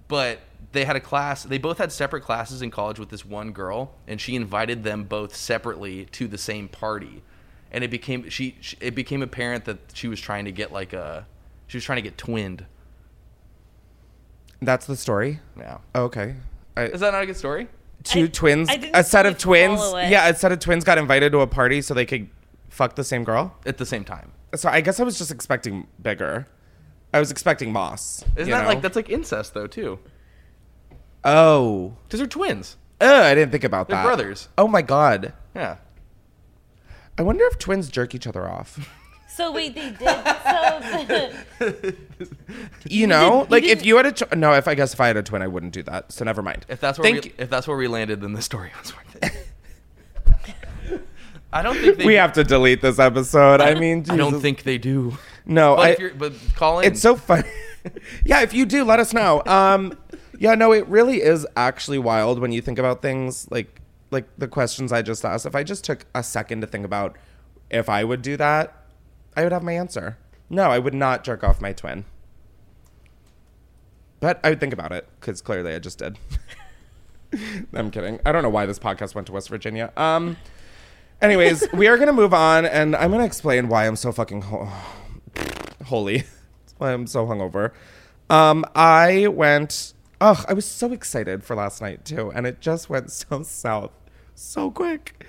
[0.08, 0.40] But
[0.72, 1.42] they had a class.
[1.44, 5.04] They both had separate classes in college with this one girl, and she invited them
[5.04, 7.22] both separately to the same party.
[7.70, 8.76] And it became she, she.
[8.80, 11.26] It became apparent that she was trying to get like a.
[11.66, 12.64] She was trying to get twinned.
[14.60, 15.40] That's the story.
[15.56, 15.78] Yeah.
[15.94, 16.34] Okay.
[16.76, 17.68] I, Is that not a good story?
[18.04, 19.80] two I- twins, I didn't a set of fully twins.
[19.80, 20.08] follow it.
[20.10, 22.28] Yeah, a set of twins got invited to a party so they could
[22.68, 23.54] fuck the same girl.
[23.66, 24.32] At the same time.
[24.54, 26.46] So I guess I was just expecting bigger.
[27.12, 28.24] I was expecting Más.
[28.36, 28.68] Isn't that know?
[28.68, 29.98] like that's like incest though too?
[31.24, 31.94] Oh.
[32.04, 32.76] Because they're twins.
[33.00, 34.04] Ugh, I didn't think about They're that.
[34.04, 34.48] brothers.
[34.58, 35.32] Oh my god.
[35.54, 35.76] Yeah.
[37.16, 38.94] I wonder if twins jerk each other off.
[39.30, 40.00] So wait, they did.
[40.00, 41.30] So
[42.88, 45.00] You know, did- like you if you had a tw- no, if I guess if
[45.00, 46.10] I had a twin, I wouldn't do that.
[46.10, 46.66] So never mind.
[46.68, 47.34] If that's where Thank we, you.
[47.38, 51.00] if that's where we landed, then the story was worth it.
[51.52, 53.60] I don't think they we have to delete this episode.
[53.60, 55.16] I mean, I don't think they do.
[55.48, 55.74] No.
[55.76, 56.86] But I, if you're, but call in.
[56.86, 57.42] it's so fun.
[58.24, 59.42] yeah, if you do, let us know.
[59.46, 59.98] Um,
[60.38, 63.80] yeah, no, it really is actually wild when you think about things like
[64.10, 65.46] like the questions I just asked.
[65.46, 67.16] If I just took a second to think about
[67.70, 68.84] if I would do that,
[69.36, 70.18] I would have my answer.
[70.50, 72.04] No, I would not jerk off my twin.
[74.20, 76.18] But I would think about it because clearly I just did.
[77.74, 78.20] I'm kidding.
[78.24, 79.92] I don't know why this podcast went to West Virginia.
[79.96, 80.36] Um.
[81.20, 84.70] Anyways, we are gonna move on, and I'm gonna explain why I'm so fucking ho-
[85.88, 86.18] holy.
[86.66, 87.72] That's why I'm so hungover.
[88.30, 89.94] Um, I went.
[90.20, 93.92] Oh, I was so excited for last night too, and it just went so south
[94.34, 95.24] so quick.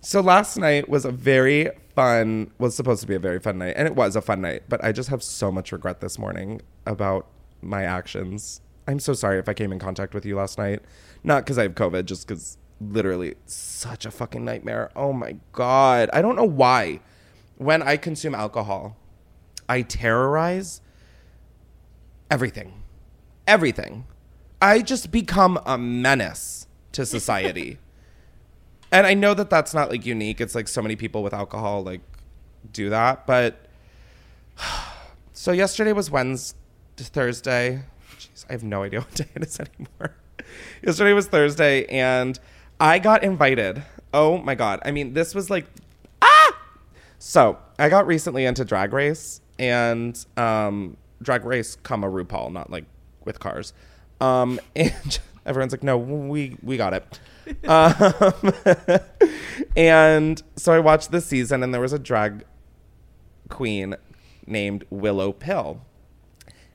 [0.00, 2.50] So last night was a very fun.
[2.58, 4.62] Was supposed to be a very fun night, and it was a fun night.
[4.68, 7.26] But I just have so much regret this morning about
[7.60, 10.80] my actions I'm so sorry if I came in contact with you last night.
[11.22, 14.90] Not because I have COVID, just because literally such a fucking nightmare.
[14.96, 16.10] Oh my God.
[16.12, 17.00] I don't know why.
[17.56, 18.96] When I consume alcohol,
[19.72, 20.82] I terrorize
[22.30, 22.82] everything.
[23.46, 24.04] Everything.
[24.60, 27.78] I just become a menace to society.
[28.92, 30.42] and I know that that's not like unique.
[30.42, 32.02] It's like so many people with alcohol like
[32.70, 33.64] do that, but
[35.32, 36.58] so yesterday was Wednesday,
[36.98, 37.84] Thursday.
[38.18, 40.14] Jeez, I have no idea what day it is anymore.
[40.82, 42.38] yesterday was Thursday and
[42.78, 43.82] I got invited.
[44.12, 44.80] Oh my god.
[44.84, 45.64] I mean, this was like
[46.20, 46.58] ah.
[47.18, 52.84] So, I got recently into Drag Race and um Drag Race, comma RuPaul, not like
[53.24, 53.72] with cars.
[54.20, 57.20] Um, and everyone's like, no, we we got it.
[57.68, 59.00] um,
[59.76, 62.44] and so I watched this season, and there was a drag
[63.48, 63.96] queen
[64.46, 65.80] named Willow Pill,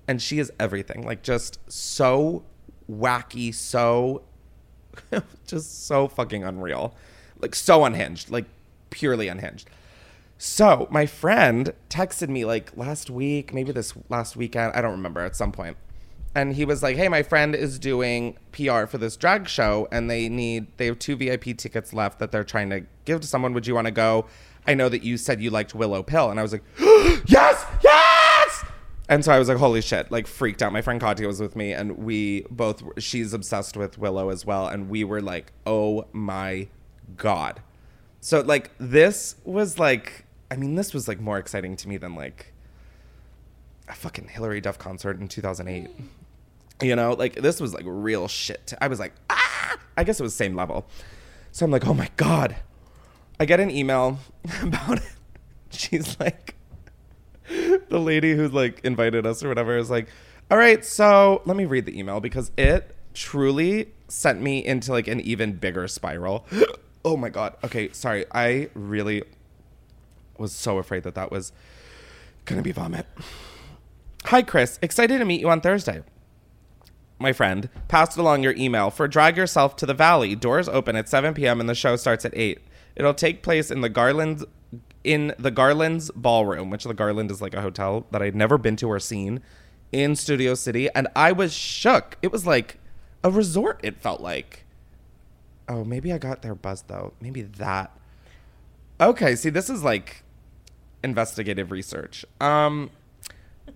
[0.07, 1.03] and she is everything.
[1.05, 2.43] Like just so
[2.89, 4.23] wacky, so
[5.47, 6.95] just so fucking unreal,
[7.39, 8.45] like so unhinged, like
[8.89, 9.69] purely unhinged.
[10.37, 15.21] So my friend texted me like last week, maybe this last weekend, I don't remember,
[15.21, 15.77] at some point.
[16.35, 20.09] And he was like, "Hey, my friend is doing PR for this drag show, and
[20.09, 23.53] they need they have two VIP tickets left that they're trying to give to someone.
[23.53, 24.27] Would you want to go?
[24.67, 26.63] I know that you said you liked Willow Pill, and I was like,
[27.25, 28.65] yes, yes.
[29.09, 30.73] And so I was like, holy shit, like freaked out.
[30.73, 34.67] My friend Katia was with me, and we both she's obsessed with Willow as well,
[34.67, 36.67] and we were like, oh my
[37.15, 37.61] god.
[38.19, 42.15] So like this was like I mean, this was like more exciting to me than
[42.15, 42.53] like
[43.87, 45.89] a fucking Hilary Duff concert in 2008.
[46.81, 48.73] You know, like this was like real shit.
[48.79, 50.87] I was like, ah, I guess it was same level.
[51.51, 52.55] So I'm like, oh my God.
[53.39, 54.19] I get an email
[54.61, 55.11] about it.
[55.69, 56.55] She's like,
[57.89, 60.07] the lady who like invited us or whatever is like,
[60.49, 65.07] all right, so let me read the email because it truly sent me into like
[65.07, 66.45] an even bigger spiral.
[67.05, 67.55] oh my God.
[67.63, 68.25] Okay, sorry.
[68.31, 69.23] I really
[70.39, 71.51] was so afraid that that was
[72.45, 73.05] gonna be vomit.
[74.25, 74.79] Hi, Chris.
[74.81, 76.03] Excited to meet you on Thursday.
[77.19, 80.35] My friend passed along your email for Drag Yourself to the Valley.
[80.35, 81.59] Doors open at 7 p.m.
[81.59, 82.59] and the show starts at 8.
[82.95, 84.45] It'll take place in the Garland's
[85.03, 88.75] in the Garland's ballroom, which the Garland is like a hotel that I'd never been
[88.77, 89.41] to or seen
[89.91, 92.17] in Studio City, and I was shook.
[92.21, 92.79] It was like
[93.23, 93.79] a resort.
[93.83, 94.65] It felt like.
[95.69, 97.13] Oh, maybe I got there buzzed though.
[97.21, 97.97] Maybe that.
[98.99, 100.23] Okay, see, this is like
[101.07, 102.25] investigative research.
[102.41, 102.91] Um,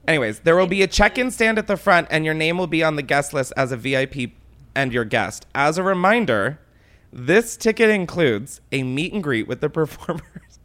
[0.08, 2.84] anyways, there will be a check-in stand at the front, and your name will be
[2.84, 4.32] on the guest list as a VIP
[4.76, 5.46] and your guest.
[5.56, 6.60] As a reminder,
[7.12, 10.60] this ticket includes a meet and greet with the performers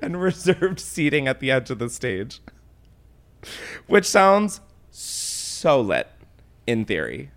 [0.00, 2.40] and reserved seating at the edge of the stage,
[3.86, 6.08] which sounds so lit
[6.66, 7.30] in theory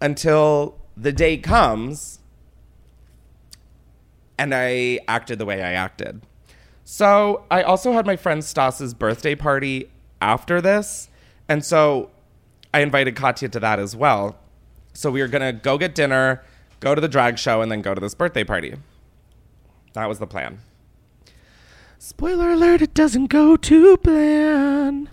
[0.00, 2.18] until the day comes
[4.38, 6.22] and I acted the way I acted.
[6.90, 9.90] So I also had my friend Stas's birthday party
[10.22, 11.10] after this.
[11.46, 12.08] And so
[12.72, 14.38] I invited Katia to that as well.
[14.94, 16.42] So we were going to go get dinner,
[16.80, 18.74] go to the drag show, and then go to this birthday party.
[19.92, 20.60] That was the plan.
[21.98, 25.10] Spoiler alert, it doesn't go to plan.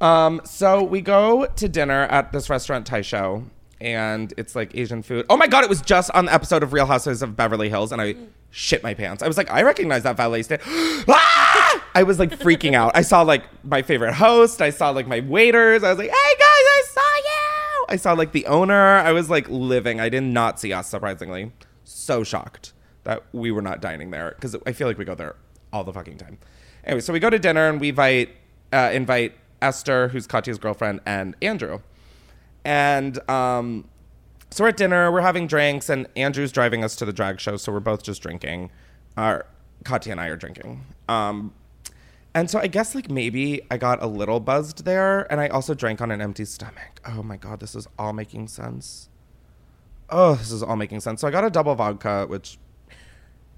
[0.00, 3.44] Um, so we go to dinner at this restaurant, Tai Show,
[3.82, 5.26] and it's like Asian food.
[5.28, 7.90] Oh my god, it was just on the episode of Real Housewives of Beverly Hills,
[7.90, 8.14] and I
[8.50, 9.24] shit my pants.
[9.24, 10.62] I was like, I recognize that valet stand.
[10.66, 11.84] ah!
[11.94, 12.92] I was like freaking out.
[12.94, 14.62] I saw like my favorite host.
[14.62, 15.82] I saw like my waiters.
[15.82, 17.86] I was like, hey guys, I saw you.
[17.88, 18.98] I saw like the owner.
[18.98, 20.00] I was like living.
[20.00, 21.50] I did not see us, surprisingly.
[21.82, 25.34] So shocked that we were not dining there because I feel like we go there
[25.72, 26.38] all the fucking time.
[26.84, 28.30] Anyway, so we go to dinner and we invite
[28.72, 31.80] uh, invite Esther, who's Katia's girlfriend, and Andrew.
[32.64, 33.88] And um,
[34.50, 37.56] so we're at dinner, we're having drinks, and Andrew's driving us to the drag show,
[37.56, 38.70] so we're both just drinking.
[39.16, 39.46] Our
[39.84, 40.84] Katia and I are drinking.
[41.08, 41.52] Um,
[42.34, 45.74] and so I guess like maybe I got a little buzzed there, and I also
[45.74, 47.00] drank on an empty stomach.
[47.06, 49.08] Oh my god, this is all making sense.
[50.08, 51.20] Oh, this is all making sense.
[51.20, 52.58] So I got a double vodka, which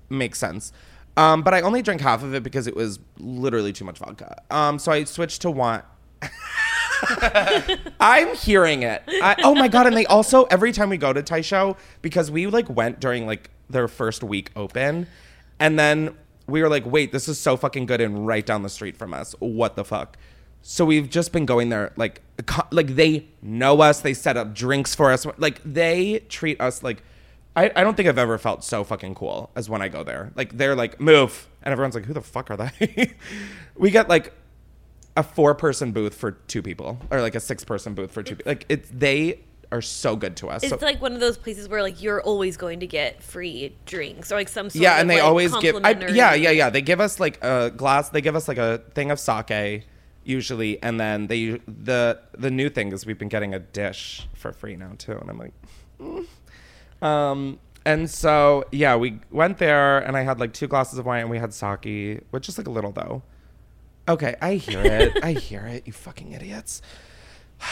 [0.08, 0.72] makes sense.
[1.16, 4.42] Um, but I only drank half of it because it was literally too much vodka.
[4.50, 5.82] Um, so I switched to one.
[8.00, 9.02] I'm hearing it.
[9.08, 9.86] I, oh my god!
[9.86, 13.26] And they also every time we go to Tai Show because we like went during
[13.26, 15.06] like their first week open,
[15.58, 18.68] and then we were like, wait, this is so fucking good and right down the
[18.68, 19.34] street from us.
[19.38, 20.16] What the fuck?
[20.62, 22.22] So we've just been going there like
[22.70, 24.00] like they know us.
[24.00, 25.26] They set up drinks for us.
[25.38, 27.02] Like they treat us like.
[27.56, 30.32] I, I don't think I've ever felt so fucking cool as when I go there.
[30.34, 33.14] Like they're like move, and everyone's like, "Who the fuck are they?"
[33.76, 34.32] we get like
[35.16, 38.36] a four person booth for two people or like a six person booth for two
[38.36, 38.50] people.
[38.50, 39.40] Like it's they
[39.72, 40.62] are so good to us.
[40.62, 43.76] It's So- like one of those places where like you're always going to get free
[43.86, 45.76] drinks or like some sort yeah, and they like, always give.
[45.84, 46.70] I, yeah, yeah, yeah.
[46.70, 48.10] They give us like a glass.
[48.10, 49.84] They give us like a thing of sake
[50.24, 54.52] usually, and then they the the new thing is we've been getting a dish for
[54.52, 55.52] free now too, and I'm like,
[56.00, 56.26] mm.
[57.06, 57.58] um.
[57.86, 61.30] And so yeah, we went there, and I had like two glasses of wine, and
[61.30, 63.22] we had sake, which is like a little though.
[64.08, 65.24] Okay, I hear it.
[65.24, 65.86] I hear it.
[65.86, 66.82] You fucking idiots.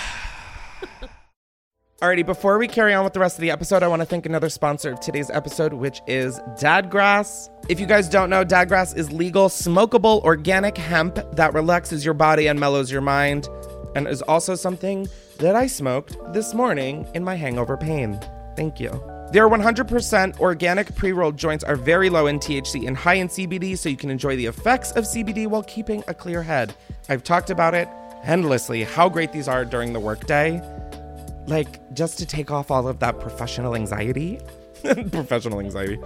[2.01, 4.27] Alrighty, before we carry on with the rest of the episode, I want to thank
[4.27, 7.49] another sponsor of today's episode, which is Dadgrass.
[7.69, 12.49] If you guys don't know, Dadgrass is legal, smokable, organic hemp that relaxes your body
[12.49, 13.49] and mellows your mind,
[13.95, 15.07] and is also something
[15.39, 18.19] that I smoked this morning in my hangover pain.
[18.57, 19.12] Thank you.
[19.33, 23.79] Their 100% organic pre rolled joints are very low in THC and high in CBD,
[23.79, 26.75] so you can enjoy the effects of CBD while keeping a clear head.
[27.09, 27.89] I've talked about it
[28.25, 30.61] endlessly how great these are during the workday.
[31.47, 34.39] Like just to take off all of that professional anxiety
[35.11, 35.97] professional anxiety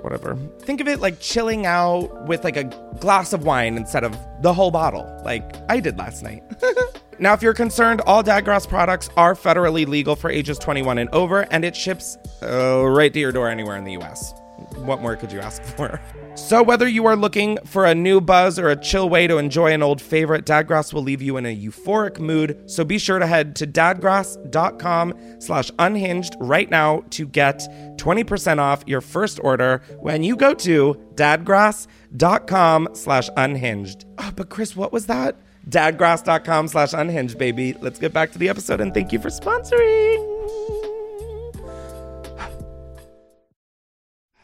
[0.00, 0.36] whatever.
[0.60, 2.64] Think of it like chilling out with like a
[3.00, 6.42] glass of wine instead of the whole bottle like i did last night
[7.18, 11.42] now if you're concerned all dadgrass products are federally legal for ages 21 and over
[11.52, 14.32] and it ships uh, right to your door anywhere in the us
[14.76, 16.00] what more could you ask for
[16.36, 19.72] so whether you are looking for a new buzz or a chill way to enjoy
[19.72, 22.68] an old favorite, Dadgrass will leave you in a euphoric mood.
[22.68, 27.60] So be sure to head to dadgrass.com slash unhinged right now to get
[27.98, 34.04] 20% off your first order when you go to dadgrass.com slash unhinged.
[34.18, 35.36] Oh, but Chris, what was that?
[35.68, 37.74] Dadgrass.com slash unhinged, baby.
[37.80, 40.30] Let's get back to the episode and thank you for sponsoring.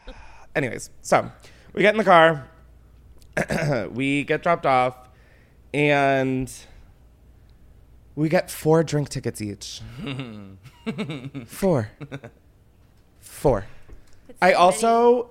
[0.55, 1.31] Anyways, so
[1.73, 2.47] we get in the car,
[3.91, 4.95] we get dropped off,
[5.73, 6.51] and
[8.15, 9.81] we get four drink tickets each.
[11.45, 11.91] four.
[13.19, 13.65] Four.
[14.41, 15.29] I also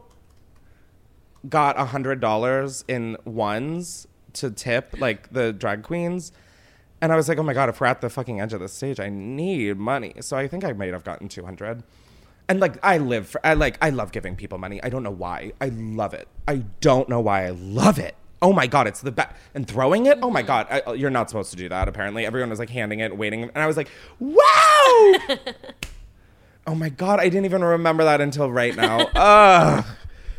[1.48, 6.32] got a hundred dollars in ones to tip like the drag queens.
[7.02, 8.68] And I was like, oh my God, if we're at the fucking edge of the
[8.68, 10.14] stage, I need money.
[10.20, 11.82] So I think I might have gotten 200
[12.50, 14.82] and like I live for I like I love giving people money.
[14.82, 15.52] I don't know why.
[15.60, 16.26] I love it.
[16.48, 18.16] I don't know why I love it.
[18.42, 19.36] Oh my god, it's the best.
[19.54, 20.18] And throwing it.
[20.20, 20.48] Oh my mm-hmm.
[20.48, 21.88] god, I, oh, you're not supposed to do that.
[21.88, 23.88] Apparently, everyone was like handing it, waiting, and I was like,
[24.18, 24.40] wow.
[26.66, 29.00] oh my god, I didn't even remember that until right now.
[29.14, 29.14] Ugh.
[29.14, 29.84] I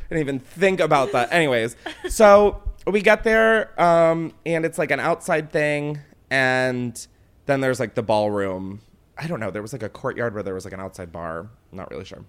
[0.09, 1.31] didn't even think about that.
[1.31, 1.77] Anyways,
[2.09, 7.07] so we get there, um, and it's like an outside thing, and
[7.45, 8.81] then there's like the ballroom.
[9.17, 9.51] I don't know.
[9.51, 11.49] There was like a courtyard where there was like an outside bar.
[11.71, 12.23] I'm not really sure.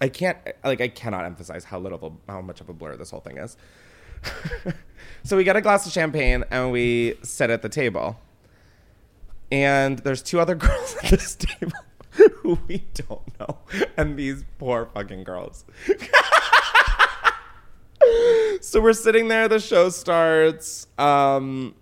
[0.00, 3.20] I can't like I cannot emphasize how little how much of a blur this whole
[3.20, 3.56] thing is.
[5.22, 8.18] so we get a glass of champagne and we sit at the table.
[9.50, 11.72] And there's two other girls at this table
[12.10, 13.58] who we don't know.
[13.96, 15.64] And these poor fucking girls.
[18.60, 20.86] so we're sitting there, the show starts.
[20.98, 21.74] Um,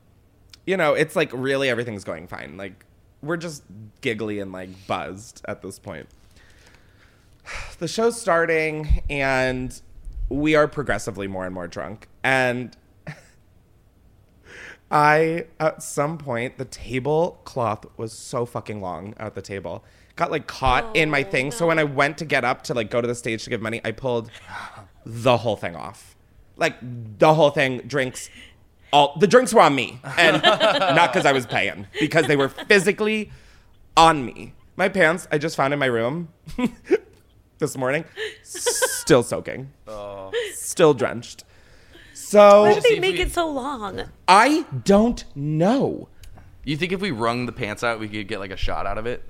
[0.67, 2.57] you know, it's like really everything's going fine.
[2.57, 2.85] Like
[3.23, 3.63] we're just
[4.01, 6.09] giggly and like buzzed at this point.
[7.79, 9.79] The show's starting and
[10.29, 12.09] we are progressively more and more drunk.
[12.23, 12.75] And
[14.91, 19.85] I, at some point, the tablecloth was so fucking long at the table.
[20.17, 21.47] Got like caught oh, in my thing.
[21.47, 21.51] No.
[21.51, 23.61] So when I went to get up to like go to the stage to give
[23.61, 24.31] money, I pulled
[25.05, 26.14] the whole thing off.
[26.57, 26.77] Like
[27.19, 28.31] the whole thing, drinks,
[28.93, 30.01] all the drinks were on me.
[30.17, 33.31] And not because I was paying, because they were physically
[33.97, 34.55] on me.
[34.77, 36.29] My pants, I just found in my room
[37.59, 38.05] this morning,
[38.43, 40.33] still soaking, oh.
[40.53, 41.45] still drenched.
[42.13, 44.03] So why did they make we, it so long?
[44.27, 46.09] I don't know.
[46.65, 48.99] You think if we wrung the pants out, we could get like a shot out
[48.99, 49.23] of it?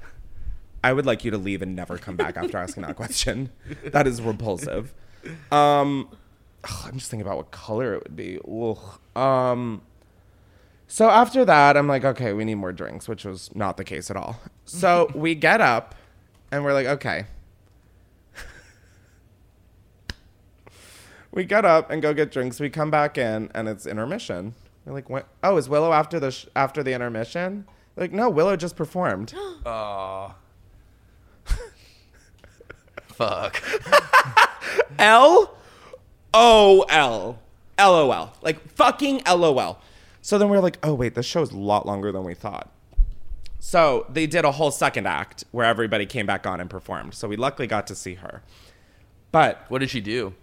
[0.82, 3.50] I would like you to leave and never come back after asking that question.
[3.84, 4.92] That is repulsive.
[5.50, 6.10] Um,
[6.64, 8.38] ugh, I'm just thinking about what color it would be.
[8.46, 8.78] Ugh.
[9.16, 9.82] Um,
[10.86, 14.10] so after that, I'm like, okay, we need more drinks, which was not the case
[14.10, 14.40] at all.
[14.64, 15.94] So we get up
[16.50, 17.26] and we're like, okay.
[21.32, 22.60] we get up and go get drinks.
[22.60, 24.54] We come back in and it's intermission.
[24.84, 25.26] We're like, what?
[25.42, 27.66] oh, is Willow after the sh- after the intermission?
[27.96, 29.34] Like, no, Willow just performed.
[29.66, 30.34] Oh.
[33.06, 33.62] Fuck.
[34.98, 35.56] L
[36.34, 37.38] O L.
[37.78, 38.32] LOL.
[38.42, 39.78] Like fucking LOL.
[40.20, 42.70] So then we are like, oh wait, this show's a lot longer than we thought.
[43.60, 47.14] So they did a whole second act where everybody came back on and performed.
[47.14, 48.42] So we luckily got to see her.
[49.32, 50.34] But what did she do?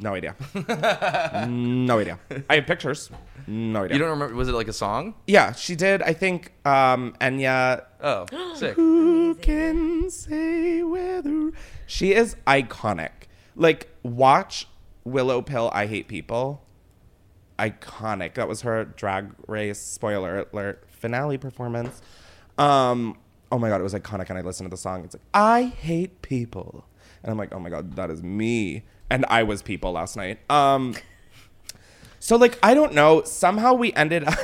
[0.00, 0.34] No idea.
[1.48, 2.18] no idea.
[2.48, 3.10] I have pictures.
[3.46, 3.94] No idea.
[3.96, 4.34] You don't remember?
[4.34, 5.14] Was it like a song?
[5.26, 6.02] Yeah, she did.
[6.02, 7.84] I think um, Enya.
[8.00, 8.74] Oh, sick.
[8.74, 11.52] Who can say whether
[11.86, 13.10] she is iconic?
[13.56, 14.66] Like, watch
[15.04, 15.70] Willow Pill.
[15.72, 16.62] I hate people.
[17.58, 18.34] Iconic.
[18.34, 22.00] That was her drag race spoiler alert finale performance.
[22.58, 23.18] Um,
[23.52, 24.30] oh my god, it was iconic.
[24.30, 25.04] And I listened to the song.
[25.04, 26.86] It's like I hate people,
[27.22, 28.84] and I'm like, oh my god, that is me.
[29.10, 30.38] And I was people last night.
[30.50, 30.94] Um,
[32.18, 33.22] so like I don't know.
[33.24, 34.24] Somehow we ended.
[34.28, 34.38] up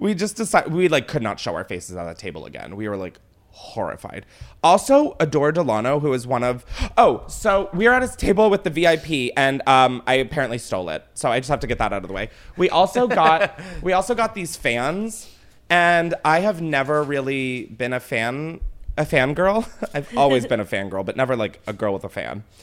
[0.00, 2.74] we just decided we like could not show our faces at the table again.
[2.74, 3.20] We were like
[3.60, 4.26] horrified.
[4.62, 6.64] Also, Adore Delano, who is one of
[6.96, 10.88] oh, so we were at his table with the VIP, and um, I apparently stole
[10.88, 11.04] it.
[11.14, 12.30] So I just have to get that out of the way.
[12.56, 15.30] We also got we also got these fans,
[15.68, 18.60] and I have never really been a fan
[18.96, 19.68] a fangirl.
[19.94, 22.44] I've always been a fangirl, but never like a girl with a fan.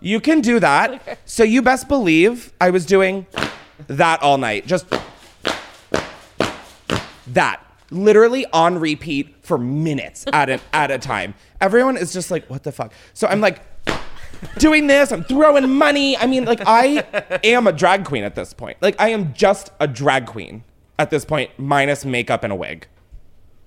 [0.00, 1.18] You can do that.
[1.24, 3.26] So you best believe I was doing
[3.88, 4.66] that all night.
[4.66, 4.86] Just
[7.26, 7.65] that.
[7.90, 11.34] Literally on repeat for minutes at a, at a time.
[11.60, 12.92] Everyone is just like, what the fuck?
[13.14, 13.60] So I'm like
[14.58, 16.16] doing this, I'm throwing money.
[16.16, 17.04] I mean, like, I
[17.44, 18.78] am a drag queen at this point.
[18.80, 20.64] Like, I am just a drag queen
[20.98, 22.88] at this point, minus makeup and a wig.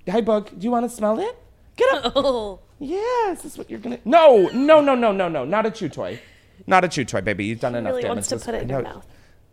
[0.09, 0.49] Hi, Bug.
[0.57, 1.37] Do you want to smell it?
[1.75, 2.13] Get up.
[2.15, 2.59] Oh.
[2.81, 3.99] Yeah, is this what you're gonna?
[4.05, 6.19] No, no, no, no, no, no, not a chew toy,
[6.65, 7.43] not a chew toy, baby.
[7.43, 8.15] You've done enough really damage.
[8.15, 9.05] wants to put it in your mouth.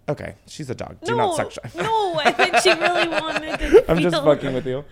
[0.09, 0.97] Okay, she's a dog.
[1.05, 1.75] Do No, not sexualize.
[1.75, 4.85] no, I think she really wanted to I'm just fucking with you.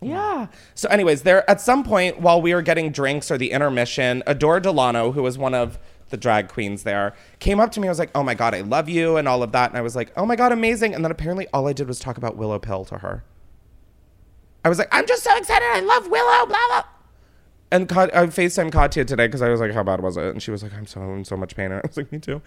[0.00, 0.48] Yeah.
[0.74, 4.60] So, anyways, there at some point while we were getting drinks or the intermission, Adore
[4.60, 5.78] Delano, who was one of
[6.10, 7.88] the drag queens there, came up to me.
[7.88, 9.70] I was like, "Oh my god, I love you," and all of that.
[9.70, 11.98] And I was like, "Oh my god, amazing!" And then apparently, all I did was
[11.98, 13.24] talk about Willow Pill to her.
[14.64, 15.66] I was like, "I'm just so excited!
[15.72, 16.84] I love Willow!" Blah blah.
[17.70, 20.42] And Kat- I Facetime Katia today because I was like, "How bad was it?" And
[20.42, 22.42] she was like, "I'm so in so much pain." And I was like, "Me too."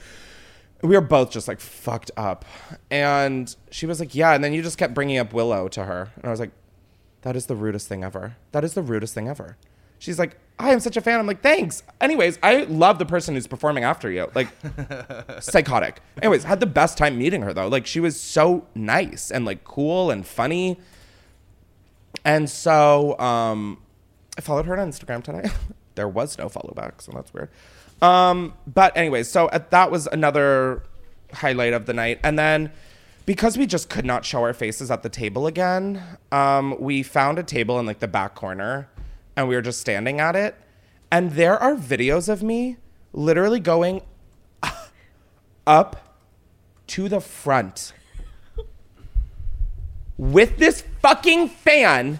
[0.82, 2.46] We were both just like fucked up,
[2.92, 6.12] and she was like, "Yeah." And then you just kept bringing up Willow to her,
[6.16, 6.52] and I was like,
[7.24, 8.38] "That is the rudest thing ever.
[8.52, 9.58] That is the rudest thing ever."
[10.00, 13.34] She's like, "I am such a fan." I'm like, "Thanks." Anyways, I love the person
[13.34, 14.30] who's performing after you.
[14.36, 14.50] Like,
[15.40, 16.02] psychotic.
[16.22, 17.68] Anyways, had the best time meeting her though.
[17.68, 20.80] Like, she was so nice and like cool and funny.
[22.24, 23.82] And so um,
[24.38, 25.50] I followed her on Instagram today.
[25.96, 27.50] there was no follow back, so that's weird.
[28.02, 30.84] Um, but anyways, so uh, that was another
[31.34, 32.20] highlight of the night.
[32.24, 32.72] And then
[33.26, 37.38] because we just could not show our faces at the table again, um, we found
[37.38, 38.88] a table in like the back corner
[39.36, 40.56] and we were just standing at it.
[41.12, 42.78] And there are videos of me
[43.14, 44.02] literally going
[45.68, 46.18] up
[46.88, 47.94] to the front
[50.18, 52.20] with this fucking fan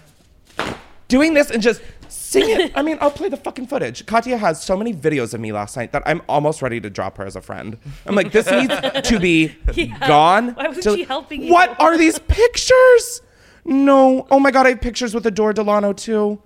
[1.08, 1.80] doing this and just
[2.28, 2.70] singing.
[2.76, 4.04] I mean, I'll play the fucking footage.
[4.06, 7.16] Katia has so many videos of me last night that I'm almost ready to drop
[7.18, 7.78] her as a friend.
[8.06, 8.74] I'm like, this needs
[9.08, 10.06] to be Yeah.
[10.06, 10.50] gone.
[10.54, 11.52] Why wasn't to- she helping you?
[11.52, 13.22] What are these pictures?
[13.64, 14.26] No.
[14.30, 16.40] Oh my god, I have pictures with Adore Delano too.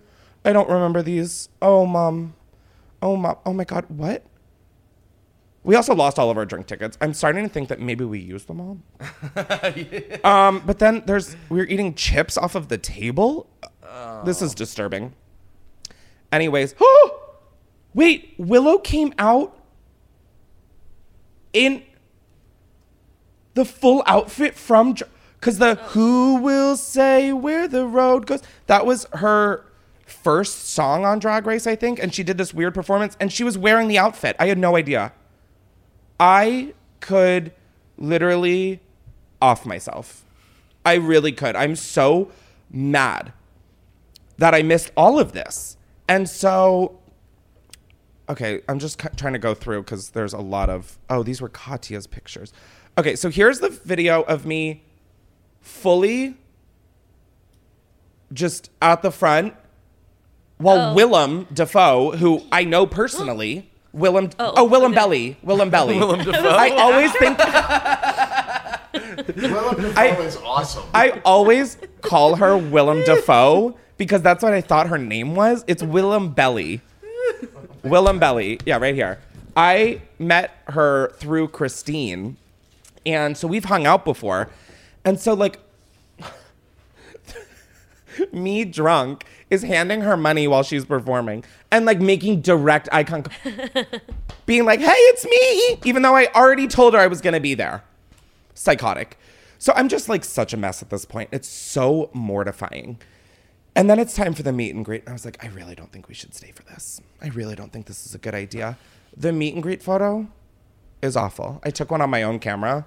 [0.44, 1.48] I don't remember these.
[1.60, 2.34] Oh mom.
[3.00, 3.36] Oh mom.
[3.46, 4.24] Oh my god, what?
[5.64, 6.98] We also lost all of our drink tickets.
[7.00, 8.78] I'm starting to think that maybe we used them all.
[10.24, 13.48] Um, but then there's we are eating chips off of the table.
[14.24, 15.12] This is disturbing.
[16.32, 16.74] Anyways,
[17.94, 19.56] wait, Willow came out
[21.52, 21.82] in
[23.54, 24.96] the full outfit from
[25.38, 29.66] because the "Who Will Say Where the Road Goes" that was her
[30.06, 33.44] first song on Drag Race, I think, and she did this weird performance, and she
[33.44, 34.36] was wearing the outfit.
[34.38, 35.12] I had no idea.
[36.18, 37.52] I could
[37.98, 38.80] literally
[39.40, 40.24] off myself.
[40.84, 41.56] I really could.
[41.56, 42.30] I'm so
[42.70, 43.32] mad
[44.38, 45.76] that I missed all of this.
[46.08, 46.98] And so,
[48.28, 50.98] okay, I'm just cu- trying to go through because there's a lot of.
[51.08, 52.52] Oh, these were Katia's pictures.
[52.98, 54.82] Okay, so here's the video of me
[55.60, 56.36] fully
[58.32, 59.54] just at the front
[60.58, 60.94] while Oh.
[60.94, 65.98] Willem Dafoe, who I know personally, Willem, oh, Oh, Willam Belli, Willem Belly.
[65.98, 66.48] Willem Dafoe.
[66.48, 67.38] I always think
[69.52, 70.84] Willem Dafoe I- is awesome.
[70.94, 75.64] I always call her Willem Dafoe because that's what I thought her name was.
[75.66, 76.80] It's Willam Belli.
[77.82, 78.58] Willam Belli.
[78.66, 79.18] Yeah, right here.
[79.56, 82.36] I met her through Christine.
[83.04, 84.50] And so we've hung out before.
[85.04, 85.58] And so, like,
[88.32, 94.00] me drunk is handing her money while she's performing and like making direct eye contact,
[94.46, 97.54] being like, hey, it's me, even though I already told her I was gonna be
[97.54, 97.82] there.
[98.54, 99.18] Psychotic.
[99.58, 101.28] So I'm just like such a mess at this point.
[101.32, 102.98] It's so mortifying.
[103.74, 105.02] And then it's time for the meet and greet.
[105.02, 107.00] And I was like, I really don't think we should stay for this.
[107.22, 108.76] I really don't think this is a good idea.
[109.16, 110.28] The meet and greet photo
[111.00, 111.60] is awful.
[111.64, 112.86] I took one on my own camera.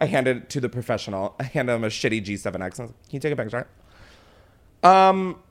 [0.00, 1.34] I handed it to the professional.
[1.38, 2.60] I handed him a shitty G7X.
[2.60, 3.66] I was like, Can you take a picture?
[4.82, 5.42] Um,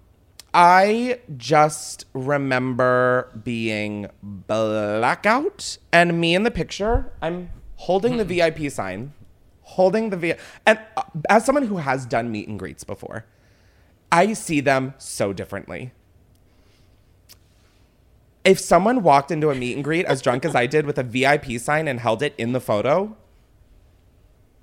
[0.53, 7.11] I just remember being blackout and me in the picture.
[7.21, 9.13] I'm holding the VIP sign,
[9.61, 10.39] holding the VIP.
[10.65, 13.25] And uh, as someone who has done meet and greets before,
[14.11, 15.91] I see them so differently.
[18.43, 21.03] If someone walked into a meet and greet as drunk as I did with a
[21.03, 23.15] VIP sign and held it in the photo,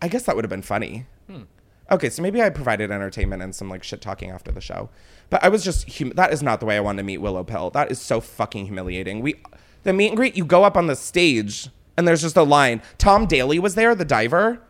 [0.01, 1.07] I guess that would have been funny.
[1.29, 1.43] Hmm.
[1.91, 4.89] Okay, so maybe I provided entertainment and some like shit talking after the show,
[5.31, 7.45] but I was just hum- that is not the way I wanted to meet Willow
[7.45, 7.71] Pill.
[7.71, 9.21] That is so fucking humiliating.
[9.21, 9.37] We
[9.85, 12.83] the meet and greet, you go up on the stage and there's just a line.
[12.99, 14.61] Tom Daley was there, the diver,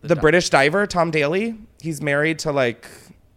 [0.00, 1.58] the, British diver, Tom Daley.
[1.80, 2.88] He's married to like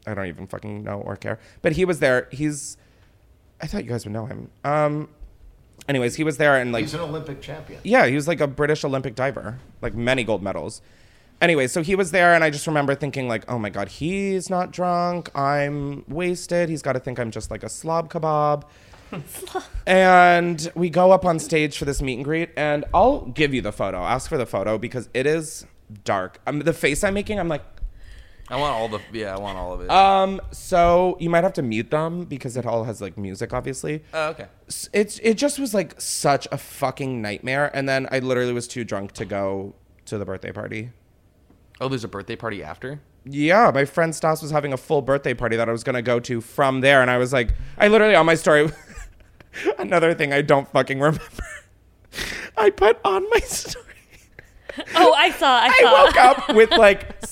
[0.09, 2.27] I don't even fucking know or care, but he was there.
[2.31, 2.77] He's
[3.61, 4.49] I thought you guys would know him.
[4.63, 5.09] Um,
[5.87, 7.81] anyways, he was there and like He's an Olympic champion.
[7.83, 10.81] yeah, he was like a British Olympic diver, like many gold medals.
[11.41, 14.49] Anyway, so he was there, and I just remember thinking, like, oh my God, he's
[14.49, 15.33] not drunk.
[15.33, 16.67] I'm wasted.
[16.67, 18.63] He's got to think I'm just like a slob kebab.
[19.87, 23.61] and we go up on stage for this meet and greet, and I'll give you
[23.61, 23.99] the photo.
[23.99, 25.65] Ask for the photo because it is
[26.03, 26.41] dark.
[26.45, 27.63] Um, the face I'm making, I'm like,
[28.49, 29.89] I want all the yeah, I want all of it.
[29.91, 34.03] um, so you might have to mute them because it all has like music, obviously.
[34.13, 34.47] Oh, okay.
[34.67, 38.67] S- It's it just was like such a fucking nightmare, and then I literally was
[38.67, 39.75] too drunk to go
[40.05, 40.91] to the birthday party.
[41.79, 42.99] Oh, there's a birthday party after.
[43.25, 46.19] Yeah, my friend Stas was having a full birthday party that I was gonna go
[46.21, 48.71] to from there, and I was like, I literally on my story.
[49.77, 51.21] another thing I don't fucking remember.
[52.57, 53.85] I put on my story.
[54.95, 55.59] Oh, I saw.
[55.59, 56.05] I, I saw.
[56.05, 57.23] woke up with like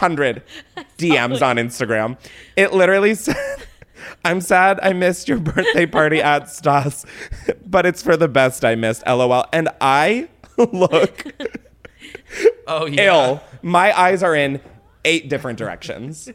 [0.00, 0.42] 700
[0.98, 2.16] DMs on Instagram.
[2.56, 3.36] It literally said,
[4.24, 7.04] I'm sad I missed your birthday party at Stas,
[7.64, 9.46] but it's for the best I missed, lol.
[9.52, 11.26] And I look
[12.66, 13.06] Oh yeah.
[13.06, 13.40] ill.
[13.62, 14.60] My eyes are in
[15.04, 16.28] eight different directions.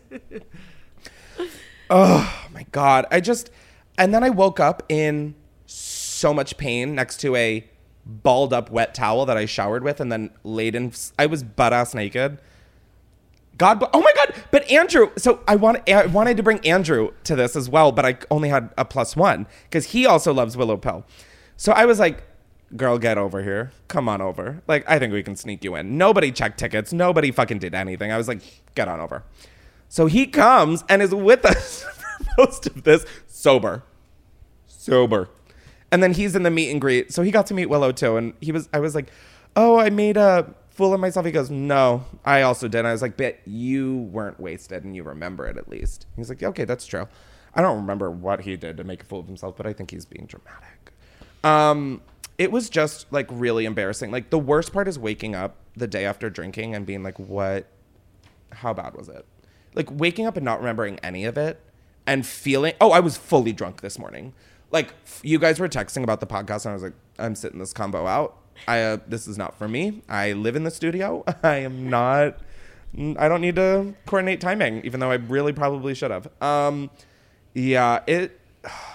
[1.90, 3.06] oh my God.
[3.12, 3.50] I just,
[3.98, 5.36] and then I woke up in
[5.66, 7.68] so much pain next to a
[8.06, 10.92] balled up wet towel that I showered with and then laid in.
[11.20, 12.40] I was butt ass naked.
[13.62, 14.34] God, oh my God!
[14.50, 18.08] But Andrew, so I want I wanted to bring Andrew to this as well, but
[18.08, 21.06] I only had a plus one because he also loves Willow Pill.
[21.58, 22.24] So I was like,
[22.76, 23.72] "Girl, get over here!
[23.88, 24.64] Come on over!
[24.68, 26.92] Like, I think we can sneak you in." Nobody checked tickets.
[26.92, 28.12] Nobody fucking did anything.
[28.12, 28.42] I was like,
[28.74, 29.22] "Get on over."
[29.90, 31.84] So he comes and is with us
[32.18, 33.84] for most of this sober,
[34.66, 35.30] sober,
[35.92, 37.14] and then he's in the meet and greet.
[37.14, 38.70] So he got to meet Willow too, and he was.
[38.74, 39.12] I was like,
[39.56, 43.02] "Oh, I made a fool of myself." He goes, "No, I also did." I was
[43.02, 46.86] like, "Bet you weren't wasted and you remember it at least." He's like, "Okay, that's
[46.86, 47.08] true."
[47.54, 49.92] I don't remember what he did to make a fool of himself, but I think
[49.92, 50.94] he's being dramatic.
[51.44, 52.02] Um,
[52.38, 54.12] it was just like really embarrassing.
[54.12, 57.68] Like the worst part is waking up the day after drinking and being like, "What?
[58.52, 59.26] How bad was it?"
[59.76, 61.62] Like waking up and not remembering any of it
[62.08, 62.74] and feeling.
[62.82, 64.34] Oh, I was fully drunk this morning.
[64.72, 64.94] Like
[65.24, 68.08] you guys were texting about the podcast, and I was like, "I'm sitting this combo
[68.08, 68.38] out.
[68.68, 70.02] I uh, this is not for me.
[70.08, 71.24] I live in the studio.
[71.44, 72.38] I am not.
[72.98, 76.28] I don't need to coordinate timing, even though I really probably should have.
[76.42, 76.90] Um,
[77.54, 78.38] yeah, it.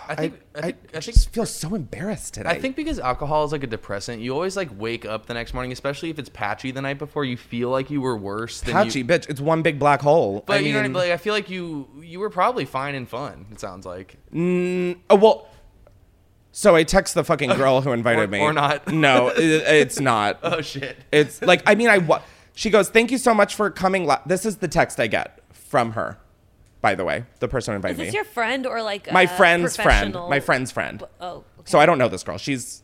[0.09, 2.51] I think I, I, think, I, just feel so embarrassed today.
[2.51, 5.55] I think because alcohol is like a depressant, you always like wake up the next
[5.55, 7.25] morning, especially if it's patchy the night before.
[7.25, 9.05] You feel like you were worse than patchy, you.
[9.05, 9.29] bitch.
[9.29, 10.45] It's one big black hole.
[10.47, 11.03] But I you know what I mean- mean?
[11.03, 13.47] Like, I feel like you you were probably fine and fun.
[13.51, 14.19] It sounds like.
[14.33, 15.49] Mm, oh well.
[16.59, 18.41] So I text the fucking girl who invited Or- me.
[18.41, 18.87] or not.
[18.93, 20.39] No, it, it's not.
[20.43, 20.97] Oh, shit.
[21.13, 22.23] It's like I mean I wa-
[22.55, 24.23] She goes, "Thank you so much for coming." La-.
[24.25, 26.17] This is the text I get from her.
[26.81, 28.05] By the way, the person who Is invited me.
[28.05, 28.17] Is this me.
[28.17, 30.15] your friend or like my a friend's friend.
[30.15, 31.03] My friend's friend.
[31.21, 32.39] Oh, So I don't know this girl.
[32.39, 32.83] She's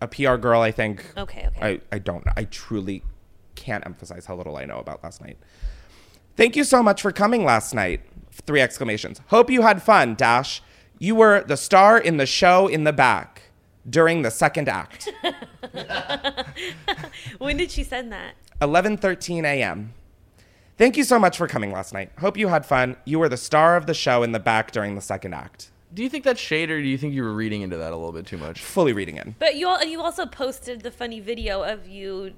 [0.00, 1.04] a PR girl, I think.
[1.16, 1.60] Okay, okay.
[1.60, 3.02] I, I don't I truly
[3.56, 5.38] can't emphasize how little I know about last night.
[6.36, 8.02] Thank you so much for coming last night.
[8.46, 9.20] Three exclamations.
[9.28, 10.62] Hope you had fun, Dash.
[11.04, 13.42] You were the star in the show in the back
[13.86, 15.12] during the second act.
[17.38, 18.36] when did she send that?
[18.62, 19.92] 11:13 a.m.
[20.78, 22.10] Thank you so much for coming last night.
[22.20, 22.96] Hope you had fun.
[23.04, 25.70] You were the star of the show in the back during the second act.
[25.92, 27.96] Do you think that's shade, or do you think you were reading into that a
[27.96, 28.62] little bit too much?
[28.62, 29.34] Fully reading in.
[29.38, 32.32] But you all, and you also posted the funny video of you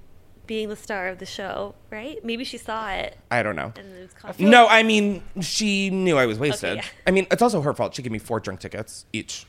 [0.47, 2.25] being the star of the show, right?
[2.25, 3.17] Maybe she saw it.
[3.31, 3.73] I don't know.
[3.77, 6.77] And it was No, I mean, she knew I was wasted.
[6.77, 6.85] yeah.
[7.07, 7.95] I mean, it's also her fault.
[7.95, 9.47] She gave me four drink tickets each.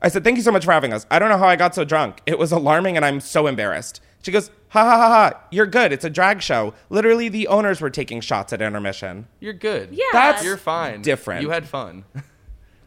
[0.00, 1.06] I said, Thank you so much for having us.
[1.10, 2.20] I don't know how I got so drunk.
[2.26, 4.00] It was alarming and I'm so embarrassed.
[4.22, 5.40] She goes, Ha ha ha ha.
[5.50, 5.92] You're good.
[5.92, 6.74] It's a drag show.
[6.90, 9.26] Literally, the owners were taking shots at intermission.
[9.40, 9.90] You're good.
[9.92, 10.04] Yeah.
[10.12, 11.02] That's You're fine.
[11.02, 11.42] different.
[11.42, 12.04] You had fun.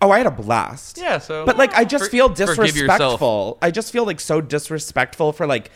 [0.02, 0.98] Oh, I had a blast.
[0.98, 3.58] Yeah, so- But like, I just For- feel disrespectful.
[3.62, 5.72] I just feel like so disrespectful for like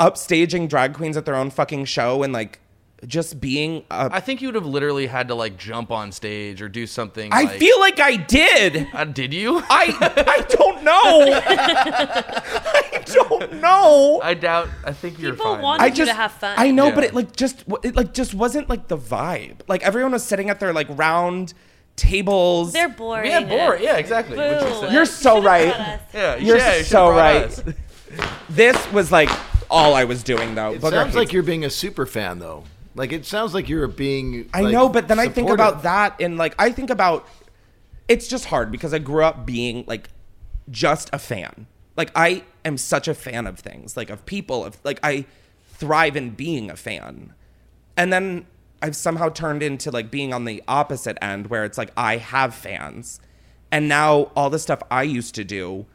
[0.00, 2.60] upstaging drag queens at their own fucking show and like
[3.06, 3.84] just being.
[3.90, 6.86] A, I think you would have literally had to like jump on stage or do
[6.86, 7.30] something.
[7.32, 8.86] I like- feel like I did.
[8.94, 9.58] Uh, did you?
[9.68, 9.94] I
[10.26, 10.92] I don't know.
[11.46, 14.20] I don't know.
[14.22, 14.68] I doubt.
[14.84, 15.62] I think you're People fine.
[15.62, 16.54] want I you just to have fun.
[16.56, 19.60] I know, but it like just it like just wasn't like the vibe.
[19.68, 21.52] Like everyone was sitting at their like round
[21.96, 22.72] tables.
[22.72, 23.30] They're boring.
[23.30, 23.82] Yeah, boring.
[23.82, 24.36] Yeah, exactly.
[24.36, 24.80] You Boo.
[24.80, 24.92] said.
[24.92, 26.00] You're so right.
[26.14, 27.62] Yeah, You're yeah, you so right.
[28.48, 29.28] This was like
[29.70, 30.72] all I was doing though.
[30.72, 32.64] It Booger sounds hates like you're being a super fan, though.
[32.94, 34.48] Like it sounds like you're being.
[34.54, 37.28] I like, know, but then I think about that and like I think about
[38.08, 40.10] it's just hard because I grew up being like
[40.70, 41.66] just a fan.
[41.96, 45.26] Like I am such a fan of things, like of people, of like I
[45.64, 47.34] thrive in being a fan.
[47.96, 48.46] And then
[48.82, 52.54] I've somehow turned into like being on the opposite end where it's like I have
[52.54, 53.20] fans.
[53.70, 55.86] And now all the stuff I used to do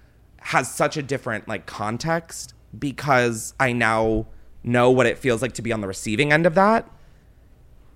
[0.41, 4.27] has such a different like context because I now
[4.63, 6.89] know what it feels like to be on the receiving end of that.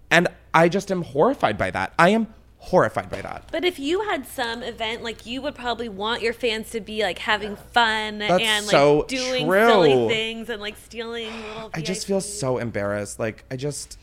[0.09, 1.93] And I just am horrified by that.
[1.97, 3.49] I am horrified by that.
[3.51, 7.03] But if you had some event, like you would probably want your fans to be
[7.03, 9.67] like having fun That's and like so doing true.
[9.67, 11.71] silly things and like stealing little.
[11.74, 13.19] I just feel so embarrassed.
[13.19, 13.97] Like I just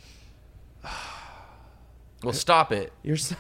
[2.22, 2.92] Well, stop it.
[3.02, 3.34] you're so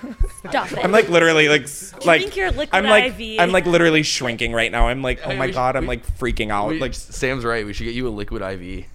[0.48, 0.78] Stop it.
[0.82, 3.38] I'm like literally like s- like Drink your liquid I'm like IV.
[3.40, 4.88] I'm like literally shrinking right now.
[4.88, 6.68] I'm like oh Hey, my we should- god, I'm we- like freaking out.
[6.70, 7.66] We- like Sam's right.
[7.66, 8.86] We should get you a liquid IV.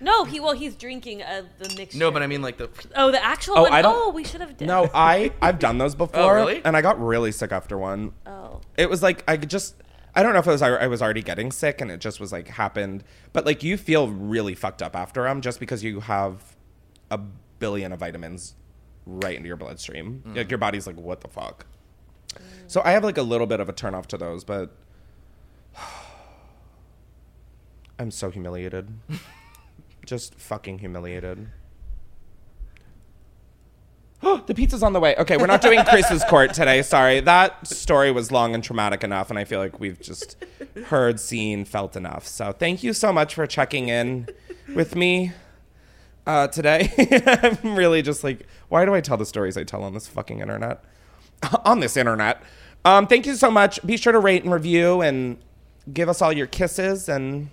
[0.00, 1.98] No, he well he's drinking uh, the mixture.
[1.98, 2.68] No, but I mean like the.
[2.94, 3.72] Oh, the actual Oh, one.
[3.72, 4.68] I don't- Oh, we should have done.
[4.68, 6.62] no, I I've done those before really?
[6.64, 8.12] and I got really sick after one.
[8.26, 8.60] Oh.
[8.78, 9.74] It was like I could just
[10.14, 12.20] I don't know if it was I, I was already getting sick and it just
[12.20, 16.00] was like happened, but like you feel really fucked up after them just because you
[16.00, 16.56] have
[17.10, 17.18] a
[17.58, 18.54] billion of vitamins
[19.06, 20.22] right into your bloodstream.
[20.26, 20.36] Mm.
[20.36, 21.66] Like your body's like what the fuck.
[22.66, 24.76] So I have like a little bit of a turn off to those, but
[27.98, 28.88] I'm so humiliated.
[30.04, 31.48] just fucking humiliated.
[34.46, 35.14] the pizza's on the way.
[35.16, 36.82] Okay, we're not doing Chris's court today.
[36.82, 37.20] Sorry.
[37.20, 40.36] That story was long and traumatic enough, and I feel like we've just
[40.86, 42.26] heard, seen, felt enough.
[42.26, 44.28] So thank you so much for checking in
[44.74, 45.32] with me
[46.26, 46.92] uh, today.
[47.42, 50.40] I'm really just like, why do I tell the stories I tell on this fucking
[50.40, 50.84] internet?
[51.64, 52.42] on this internet.
[52.84, 53.84] Um, thank you so much.
[53.86, 55.38] Be sure to rate and review and
[55.92, 57.48] give us all your kisses and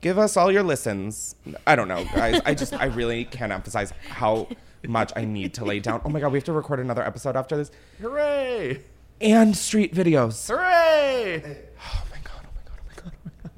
[0.00, 1.36] give us all your listens.
[1.66, 2.40] I don't know, guys.
[2.44, 4.48] I just, I really can't emphasize how
[4.86, 6.00] much I need to lay down.
[6.04, 7.70] Oh my God, we have to record another episode after this.
[8.00, 8.82] Hooray!
[9.20, 10.48] And street videos.
[10.48, 11.42] Hooray!
[11.80, 13.50] Oh my God, oh my God, oh my God, oh my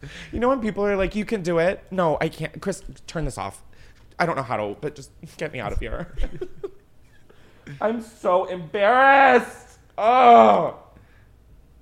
[0.00, 0.10] God.
[0.32, 1.84] You know when people are like, you can do it?
[1.90, 2.60] No, I can't.
[2.60, 3.62] Chris, turn this off.
[4.18, 6.14] I don't know how to, but just get me out of here.
[7.80, 9.78] I'm so embarrassed.
[9.96, 10.78] Oh.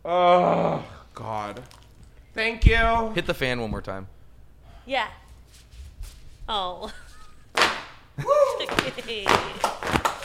[0.04, 1.62] Oh, God.
[2.34, 3.10] Thank you.
[3.14, 4.08] Hit the fan one more time.
[4.86, 5.08] Yeah.
[6.48, 6.92] Oh.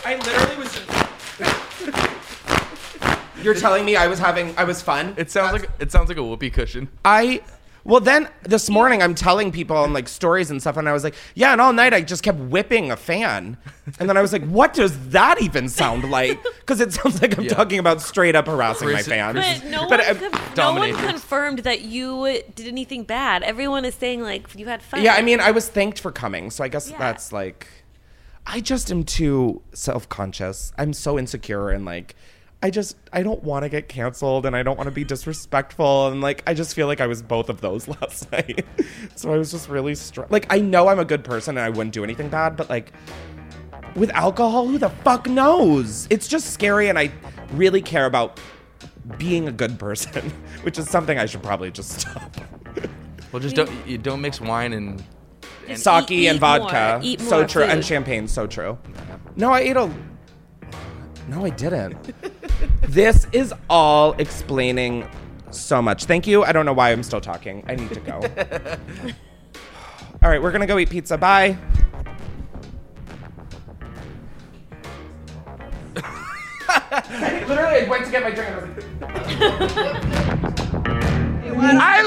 [0.05, 0.79] I literally was.
[3.43, 5.13] You're telling me I was having, I was fun?
[5.17, 6.89] It sounds like it sounds like a whoopee cushion.
[7.05, 7.41] I
[7.87, 11.03] well then this morning I'm telling people on like stories and stuff and I was
[11.03, 13.57] like, yeah, and all night I just kept whipping a fan.
[13.99, 16.37] And then I was like, what does that even sound like?
[16.59, 17.53] Because it sounds like I'm Yeah.
[17.53, 19.61] talking about straight up harassing Chris- my fans.
[19.61, 23.41] But no But, one, con- no one confirmed that you did anything bad.
[23.41, 25.01] Everyone is saying like you had fun.
[25.01, 26.97] Yeah, I mean I was thanked for coming, so I guess Yeah.
[26.99, 27.67] that's like
[28.45, 30.71] I just am too self conscious.
[30.77, 32.15] I'm so insecure and like
[32.61, 36.07] I just I don't want to get canceled and I don't want to be disrespectful
[36.07, 38.65] and like I just feel like I was both of those last night.
[39.15, 41.69] so I was just really str- like I know I'm a good person and I
[41.69, 42.91] wouldn't do anything bad, but like
[43.95, 46.07] with alcohol, who the fuck knows?
[46.09, 47.11] It's just scary and I
[47.51, 48.39] really care about
[49.17, 50.29] being a good person,
[50.63, 52.37] which is something I should probably just stop.
[53.33, 55.03] Well, just don't you don't mix wine and.
[55.67, 56.99] and Sake eat and vodka.
[56.99, 56.99] more.
[57.03, 57.63] Eat so more true.
[57.63, 58.25] And champagne.
[58.29, 58.77] So true.
[59.35, 59.91] No, I ate a.
[61.27, 62.13] No, I didn't.
[62.87, 65.07] this is all explaining
[65.51, 66.05] so much.
[66.05, 66.43] Thank you.
[66.43, 67.63] I don't know why I'm still talking.
[67.67, 68.13] I need to go.
[70.23, 71.17] all right, we're going to go eat pizza.
[71.17, 71.57] Bye.
[77.47, 78.49] Literally, I went to get my drink.
[78.49, 78.77] I was like,
[81.79, 82.01] I